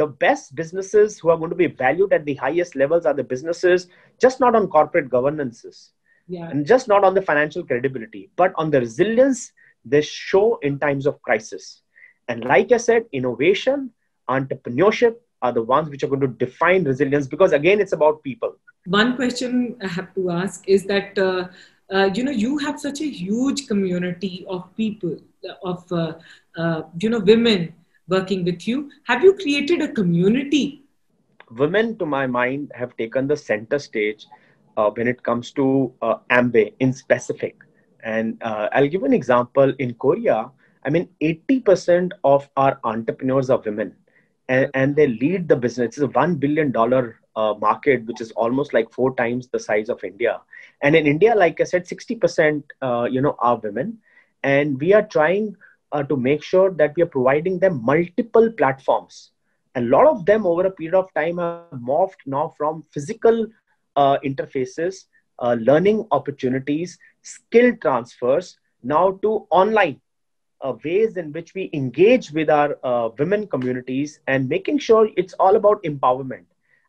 the 0.00 0.06
best 0.24 0.54
businesses 0.60 1.18
who 1.18 1.30
are 1.30 1.36
going 1.38 1.50
to 1.50 1.56
be 1.62 1.66
valued 1.66 2.12
at 2.12 2.24
the 2.24 2.34
highest 2.34 2.76
levels 2.76 3.06
are 3.06 3.14
the 3.20 3.24
businesses 3.32 3.88
just 4.24 4.40
not 4.44 4.54
on 4.60 4.68
corporate 4.76 5.08
governances 5.16 5.92
Yeah. 6.28 6.48
and 6.50 6.66
just 6.72 6.88
not 6.92 7.04
on 7.08 7.14
the 7.14 7.22
financial 7.30 7.64
credibility 7.70 8.22
but 8.36 8.52
on 8.56 8.70
the 8.70 8.80
resilience 8.86 9.52
they 9.84 10.02
show 10.02 10.46
in 10.70 10.78
times 10.86 11.06
of 11.12 11.20
crisis 11.28 11.82
and 12.28 12.44
like 12.54 12.72
i 12.78 12.80
said 12.88 13.06
innovation 13.22 13.90
entrepreneurship 14.28 15.16
are 15.42 15.52
the 15.52 15.62
ones 15.62 15.88
which 15.88 16.02
are 16.02 16.08
going 16.08 16.20
to 16.20 16.34
define 16.44 16.84
resilience 16.84 17.26
because 17.26 17.52
again 17.52 17.80
it's 17.80 17.92
about 17.92 18.22
people 18.22 18.54
One 18.92 19.16
question 19.16 19.76
I 19.82 19.88
have 19.94 20.14
to 20.14 20.30
ask 20.30 20.68
is 20.74 20.84
that 20.90 21.18
uh, 21.18 21.48
uh, 21.94 22.10
you 22.16 22.22
know 22.26 22.34
you 22.42 22.58
have 22.58 22.78
such 22.84 23.00
a 23.06 23.08
huge 23.08 23.66
community 23.70 24.44
of 24.56 24.64
people 24.76 25.16
of 25.72 25.92
uh, 25.92 26.12
uh, 26.62 26.82
you 27.04 27.10
know 27.14 27.20
women 27.30 27.66
working 28.08 28.44
with 28.44 28.66
you. 28.68 28.90
Have 29.10 29.22
you 29.28 29.34
created 29.42 29.82
a 29.82 29.88
community? 30.00 30.64
women, 31.50 31.96
to 31.98 32.06
my 32.06 32.26
mind, 32.26 32.72
have 32.74 32.96
taken 32.96 33.26
the 33.26 33.36
center 33.36 33.78
stage 33.78 34.26
uh, 34.76 34.90
when 34.90 35.06
it 35.08 35.22
comes 35.22 35.50
to 35.52 35.92
uh, 36.02 36.16
Amway 36.30 36.72
in 36.80 36.92
specific. 36.92 37.56
And 38.02 38.38
uh, 38.42 38.68
I'll 38.72 38.88
give 38.88 39.02
an 39.02 39.12
example. 39.12 39.72
In 39.78 39.94
Korea, 39.94 40.50
I 40.84 40.90
mean, 40.90 41.08
80% 41.22 42.12
of 42.24 42.48
our 42.56 42.78
entrepreneurs 42.84 43.50
are 43.50 43.58
women, 43.64 43.94
and, 44.48 44.70
and 44.74 44.96
they 44.96 45.06
lead 45.06 45.48
the 45.48 45.56
business. 45.56 45.86
It's 45.88 45.98
a 45.98 46.08
$1 46.08 46.38
billion 46.40 46.72
uh, 47.36 47.54
market, 47.60 48.06
which 48.06 48.20
is 48.20 48.30
almost 48.32 48.72
like 48.74 48.90
four 48.92 49.14
times 49.14 49.48
the 49.48 49.58
size 49.60 49.88
of 49.88 50.02
India. 50.04 50.40
And 50.82 50.94
in 50.96 51.06
India, 51.06 51.34
like 51.34 51.60
I 51.60 51.64
said, 51.64 51.86
60% 51.86 52.64
uh, 52.82 53.06
you 53.10 53.20
know, 53.20 53.36
are 53.40 53.58
women. 53.62 53.98
And 54.42 54.80
we 54.80 54.92
are 54.94 55.02
trying 55.06 55.56
uh, 55.92 56.02
to 56.04 56.16
make 56.16 56.42
sure 56.42 56.70
that 56.72 56.94
we 56.96 57.02
are 57.02 57.06
providing 57.06 57.58
them 57.60 57.82
multiple 57.84 58.50
platforms 58.56 59.30
a 59.76 59.80
lot 59.80 60.06
of 60.06 60.24
them 60.26 60.46
over 60.46 60.66
a 60.66 60.70
period 60.70 60.94
of 60.94 61.12
time 61.14 61.38
have 61.38 61.54
morphed 61.56 61.98
now 62.02 62.26
from 62.30 62.62
physical 62.66 63.26
uh, 63.76 64.00
interfaces 64.06 64.88
uh, 65.28 65.46
learning 65.54 66.06
opportunities 66.10 66.98
skill 67.22 67.72
transfers 67.80 68.58
now 68.82 69.12
to 69.22 69.46
online 69.50 70.00
uh, 70.60 70.74
ways 70.84 71.16
in 71.16 71.32
which 71.32 71.54
we 71.54 71.70
engage 71.72 72.30
with 72.32 72.50
our 72.50 72.76
uh, 72.82 73.10
women 73.18 73.46
communities 73.46 74.20
and 74.26 74.48
making 74.48 74.78
sure 74.78 75.08
it's 75.16 75.34
all 75.34 75.56
about 75.56 75.82
empowerment. 75.84 76.44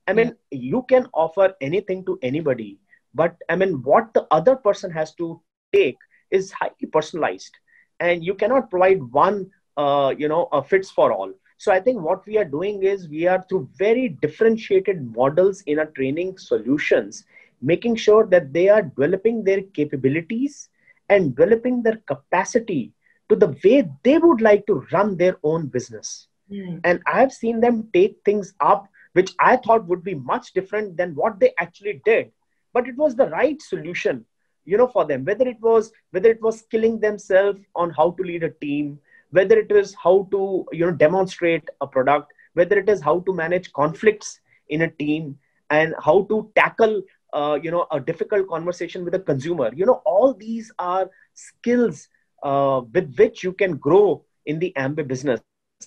I 0.08 0.14
mean 0.14 0.36
you 0.52 0.84
can 0.90 1.08
offer 1.14 1.54
anything 1.62 2.06
to 2.06 2.18
anybody 2.22 2.80
but 3.14 3.36
i 3.50 3.56
mean 3.56 3.82
what 3.84 4.14
the 4.14 4.26
other 4.32 4.56
person 4.56 4.92
has 4.92 5.14
to 5.16 5.42
take 5.50 5.74
is 6.06 6.26
highly 6.26 6.64
personalized. 6.64 7.32
And 7.78 8.02
you 8.02 8.12
cannot 8.12 8.50
provide 8.50 8.84
one 8.96 9.36
uh, 9.62 10.14
you 10.18 10.28
know 10.28 10.48
a 10.52 10.62
fits 10.64 10.90
for 10.90 11.12
all. 11.12 11.32
So 11.58 11.72
I 11.72 11.80
think 11.80 12.02
what 12.02 12.26
we 12.26 12.38
are 12.38 12.44
doing 12.46 12.84
is 12.84 13.08
we 13.10 13.28
are 13.28 13.44
through 13.48 13.70
very 13.78 14.10
differentiated 14.10 15.16
models 15.16 15.62
in 15.66 15.80
our 15.80 15.86
training 15.88 16.38
solutions, 16.38 17.26
making 17.62 17.96
sure 17.96 18.26
that 18.28 18.54
they 18.54 18.70
are 18.70 18.82
developing 18.82 19.44
their 19.44 19.62
capabilities 19.62 20.70
and 21.10 21.36
developing 21.36 21.82
their 21.84 21.98
capacity 22.08 22.94
to 23.30 23.36
the 23.36 23.56
way 23.64 23.88
they 24.04 24.18
would 24.18 24.42
like 24.42 24.66
to 24.68 24.86
run 24.92 25.18
their 25.18 25.38
own 25.44 25.68
business. 25.68 26.28
Hmm. 26.52 26.78
And 26.84 27.02
I 27.06 27.20
have 27.20 27.32
seen 27.32 27.60
them 27.60 27.90
take 27.94 28.18
things 28.26 28.54
up 28.60 28.88
which 29.14 29.32
I 29.40 29.58
thought 29.58 29.88
would 29.88 30.04
be 30.04 30.14
much 30.14 30.54
different 30.54 30.96
than 30.96 31.16
what 31.16 31.40
they 31.40 31.54
actually 31.58 32.00
did. 32.06 32.32
But 32.74 32.88
it 32.88 32.96
was 32.96 33.16
the 33.16 33.28
right 33.30 33.60
solution, 33.60 34.24
you 34.66 34.78
know, 34.78 34.88
for 34.88 35.04
them. 35.04 35.26
Whether 35.26 35.48
it 35.48 35.60
was 35.60 35.92
whether 36.12 36.30
it 36.30 36.42
was 36.42 36.60
skilling 36.60 37.00
themselves 37.00 37.60
on 37.76 37.90
how 37.90 38.12
to 38.12 38.24
lead 38.24 38.44
a 38.44 38.52
team, 38.52 39.00
whether 39.32 39.58
it 39.60 39.72
is 39.72 39.96
how 39.96 40.28
to 40.32 40.66
you 40.72 40.86
know 40.86 40.92
demonstrate 40.92 41.68
a 41.82 41.88
product 41.88 42.34
whether 42.54 42.78
it 42.80 42.90
is 42.90 43.02
how 43.02 43.20
to 43.22 43.34
manage 43.34 43.72
conflicts 43.74 44.40
in 44.70 44.82
a 44.82 44.92
team 44.92 45.38
and 45.70 45.94
how 46.04 46.24
to 46.30 46.52
tackle 46.56 47.02
uh, 47.34 47.58
you 47.62 47.72
know 47.72 47.86
a 47.92 48.00
difficult 48.00 48.48
conversation 48.48 49.06
with 49.06 49.14
a 49.16 49.20
consumer 49.20 49.72
you 49.74 49.86
know 49.86 50.02
all 50.06 50.34
these 50.34 50.72
are 50.80 51.10
skills 51.34 52.08
uh, 52.44 52.82
with 52.94 53.16
which 53.16 53.44
you 53.44 53.54
can 53.54 53.78
grow 53.78 54.24
in 54.46 54.60
the 54.60 54.74
amway 54.78 55.08
business. 55.08 55.42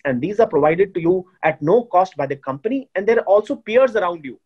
And 0.04 0.20
these 0.20 0.40
are 0.40 0.46
provided 0.46 0.94
to 0.94 1.00
you 1.00 1.26
at 1.42 1.60
no 1.60 1.84
cost 1.84 2.16
by 2.16 2.26
the 2.26 2.36
company. 2.36 2.88
And 2.94 3.06
there 3.06 3.18
are 3.18 3.26
also 3.26 3.56
peers 3.56 3.94
around 3.94 4.24
you 4.24 4.40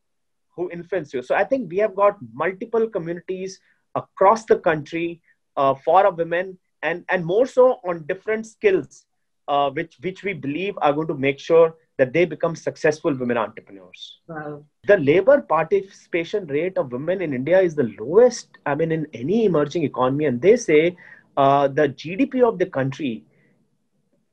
who 0.57 0.71
influence 0.71 1.13
you. 1.15 1.23
So 1.23 1.35
i 1.35 1.45
think 1.45 1.71
we 1.71 1.79
have 1.79 1.95
got 1.95 2.17
multiple 2.33 2.89
communities 2.89 3.61
across 3.95 4.45
the 4.45 4.59
country 4.59 5.21
uh, 5.57 5.75
for 5.85 6.05
our 6.05 6.13
women 6.13 6.59
and 6.83 7.05
and 7.09 7.25
more 7.25 7.47
so 7.47 7.81
on 7.85 8.07
different 8.07 8.47
skills 8.47 9.05
uh, 9.49 9.71
which 9.71 9.97
which 10.01 10.23
we 10.23 10.33
believe 10.33 10.79
are 10.83 10.93
going 10.93 11.09
to 11.09 11.15
make 11.27 11.39
sure 11.39 11.75
that 11.99 12.13
they 12.13 12.25
become 12.27 12.55
successful 12.55 13.15
women 13.15 13.39
entrepreneurs. 13.39 14.21
Wow. 14.29 14.65
the 14.89 14.99
labor 14.99 15.41
participation 15.41 16.47
rate 16.47 16.77
of 16.81 16.93
women 16.93 17.23
in 17.27 17.33
india 17.39 17.61
is 17.69 17.75
the 17.75 17.89
lowest 18.01 18.59
i 18.67 18.75
mean 18.75 18.93
in 18.93 19.07
any 19.15 19.45
emerging 19.45 19.85
economy. 19.85 20.27
And 20.27 20.41
they 20.41 20.57
say 20.57 20.97
uh, 21.37 21.69
the 21.69 21.89
gdp 21.89 22.43
of 22.43 22.59
the 22.59 22.67
country 22.67 23.25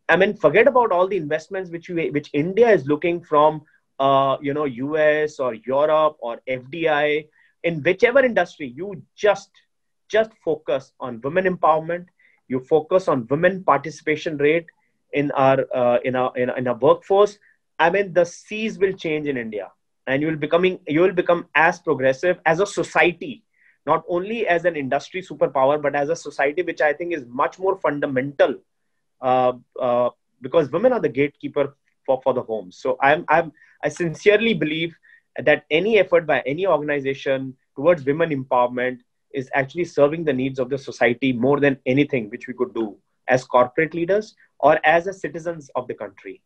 i 0.09 0.15
mean 0.15 0.35
forget 0.35 0.67
about 0.67 0.91
all 0.91 1.07
the 1.07 1.17
investments 1.17 1.69
which 1.69 1.89
which 1.89 2.29
india 2.33 2.69
is 2.69 2.85
looking 2.85 3.21
from 3.21 3.61
uh, 3.99 4.37
you 4.41 4.53
know 4.53 4.65
us 4.65 5.39
or 5.39 5.53
europe 5.53 6.17
or 6.19 6.41
fdi 6.47 7.27
in 7.63 7.81
whichever 7.83 8.23
industry 8.23 8.73
you 8.75 9.01
just 9.15 9.51
just 10.09 10.31
focus 10.45 10.93
on 10.99 11.21
women 11.23 11.45
empowerment. 11.45 12.05
You 12.47 12.59
focus 12.59 13.07
on 13.07 13.27
women 13.29 13.63
participation 13.63 14.37
rate 14.37 14.67
in 15.13 15.31
our 15.31 15.65
uh, 15.73 15.97
in 16.03 16.15
our 16.15 16.35
in, 16.37 16.49
in 16.57 16.67
our 16.67 16.77
workforce. 16.77 17.37
I 17.79 17.89
mean 17.89 18.13
the 18.13 18.25
seas 18.25 18.77
will 18.77 18.93
change 18.93 19.27
in 19.27 19.37
india 19.37 19.71
and 20.07 20.21
you 20.21 20.27
will 20.27 20.41
becoming 20.43 20.79
you 20.87 21.01
will 21.01 21.13
become 21.21 21.47
as 21.55 21.79
progressive 21.79 22.39
as 22.45 22.59
a 22.59 22.65
society 22.65 23.42
not 23.86 24.04
only 24.08 24.48
as 24.48 24.65
an 24.65 24.76
industry 24.76 25.22
superpower 25.22 25.82
but 25.82 25.96
as 25.96 26.10
a 26.10 26.15
society 26.15 26.62
which 26.62 26.82
i 26.82 26.93
think 26.93 27.13
is 27.13 27.26
much 27.28 27.60
more 27.60 27.76
fundamental 27.78 28.56
uh, 29.22 29.54
uh, 29.82 30.10
because 30.41 30.72
women 30.72 30.93
are 30.93 31.00
the 31.00 31.10
gatekeeper 31.10 31.76
for, 32.06 32.22
for 32.24 32.34
the 32.34 32.41
home 32.41 32.72
so 32.72 32.98
i'm 33.02 33.26
i'm 33.30 33.52
i 33.84 33.89
sincerely 33.89 34.54
believe 34.54 34.96
that 35.43 35.65
any 35.72 35.98
effort 36.00 36.26
by 36.28 36.41
any 36.46 36.65
organization 36.67 37.56
towards 37.76 38.06
women 38.06 38.30
empowerment 38.30 39.00
is 39.34 39.50
actually 39.54 39.84
serving 39.86 40.24
the 40.24 40.34
needs 40.34 40.60
of 40.60 40.69
the 40.69 40.78
society 40.78 41.32
more 41.34 41.60
than 41.60 41.78
anything 41.86 42.30
which 42.30 42.48
we 42.48 42.54
could 42.54 42.74
do 42.74 42.96
as 43.28 43.43
corporate 43.46 43.93
leaders 43.93 44.36
or 44.60 44.80
as 44.86 45.08
a 45.08 45.13
citizens 45.13 45.69
of 45.76 45.88
the 45.88 45.93
country 45.93 46.41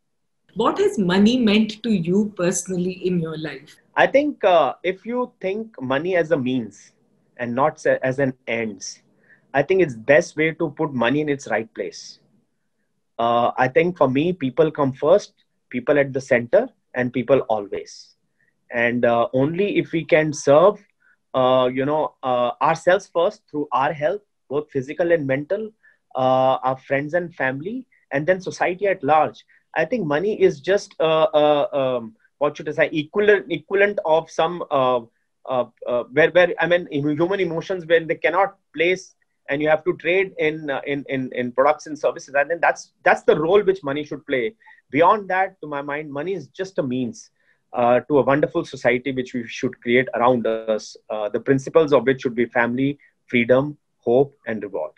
What 0.56 0.78
has 0.80 0.98
money 0.98 1.38
meant 1.38 1.82
to 1.84 1.90
you 1.92 2.34
personally 2.36 2.94
in 3.08 3.20
your 3.20 3.38
life? 3.38 3.78
i 3.96 4.06
think 4.08 4.44
uh, 4.44 4.74
if 4.92 5.06
you 5.06 5.32
think 5.46 5.80
money 5.94 6.16
as 6.16 6.32
a 6.32 6.38
means 6.38 6.82
and 7.40 7.56
not 7.56 7.86
as 8.04 8.20
an 8.20 8.34
ends. 8.48 9.02
I 9.54 9.64
think 9.64 9.82
it's 9.82 9.96
best 9.96 10.36
way 10.38 10.52
to 10.54 10.70
put 10.72 10.94
money 10.94 11.22
in 11.22 11.30
its 11.30 11.48
right 11.50 11.72
place. 11.74 12.20
Uh, 13.18 13.52
i 13.58 13.68
think 13.68 13.98
for 13.98 14.10
me 14.10 14.32
people 14.34 14.72
come 14.72 14.92
first 14.94 15.34
people 15.70 15.98
at 16.00 16.14
the 16.14 16.22
center 16.22 16.68
and 16.96 17.14
people 17.14 17.40
always. 17.50 18.16
And 18.74 19.06
uh, 19.06 19.28
only 19.34 19.78
if 19.78 19.92
we 19.92 20.04
can 20.04 20.34
serve 20.34 20.80
uh, 21.34 21.70
you 21.74 21.86
know 21.86 22.16
uh, 22.24 22.52
ourselves 22.62 23.10
first 23.14 23.44
through 23.50 23.68
our 23.72 23.94
health 23.94 24.22
both 24.50 24.70
physical 24.72 25.12
and 25.12 25.26
mental 25.28 25.70
uh, 26.16 26.56
our 26.70 26.78
friends 26.78 27.14
and 27.14 27.34
family 27.34 27.86
and 28.12 28.26
then 28.28 28.42
society 28.42 28.88
at 28.88 29.04
large. 29.04 29.44
I 29.76 29.86
think 29.86 30.06
money 30.06 30.42
is 30.42 30.60
just 30.60 30.96
uh, 31.00 31.66
um, 31.82 32.16
what 32.40 32.58
should 32.58 32.70
i 32.70 32.72
say 32.80 32.88
equivalent 32.92 33.52
equivalent 33.52 34.00
of 34.06 34.30
some 34.30 34.64
where 35.48 36.04
where 36.06 36.54
i 36.60 36.68
mean 36.68 36.88
human 36.92 37.40
emotions 37.40 37.86
when 37.86 38.08
they 38.08 38.16
cannot 38.16 38.56
place 38.74 39.16
and 39.50 39.62
you 39.62 39.70
have 39.70 39.84
to 39.84 39.96
trade 39.98 40.34
in, 40.38 40.70
uh, 40.70 40.82
in 40.86 41.06
in 41.08 41.32
in 41.34 41.52
products 41.52 41.88
and 41.88 41.98
services. 41.98 42.34
And 42.36 42.50
then 42.50 42.60
that's 42.62 42.92
that's 43.04 43.24
the 43.24 43.40
role 43.40 43.64
which 43.64 43.84
money 43.84 44.04
should 44.04 44.26
play. 44.26 44.56
Beyond 44.92 45.30
that 45.30 45.60
to 45.62 45.68
my 45.68 45.82
mind 45.82 46.12
money 46.12 46.34
is 46.34 46.48
just 46.48 46.78
a 46.78 46.84
means 46.84 47.30
uh, 47.74 48.00
to 48.02 48.20
a 48.20 48.22
wonderful 48.24 48.66
society 48.66 49.12
which 49.12 49.34
we 49.34 49.48
should 49.48 49.80
create 49.82 50.08
around 50.16 50.48
us 50.48 50.96
uh, 51.10 51.30
the 51.30 51.40
principles 51.40 51.94
of 51.94 52.06
which 52.06 52.22
should 52.22 52.36
be 52.36 52.46
family 52.46 52.98
freedom 53.28 53.78
hope 54.00 54.38
and 54.48 54.64
reward 54.64 54.92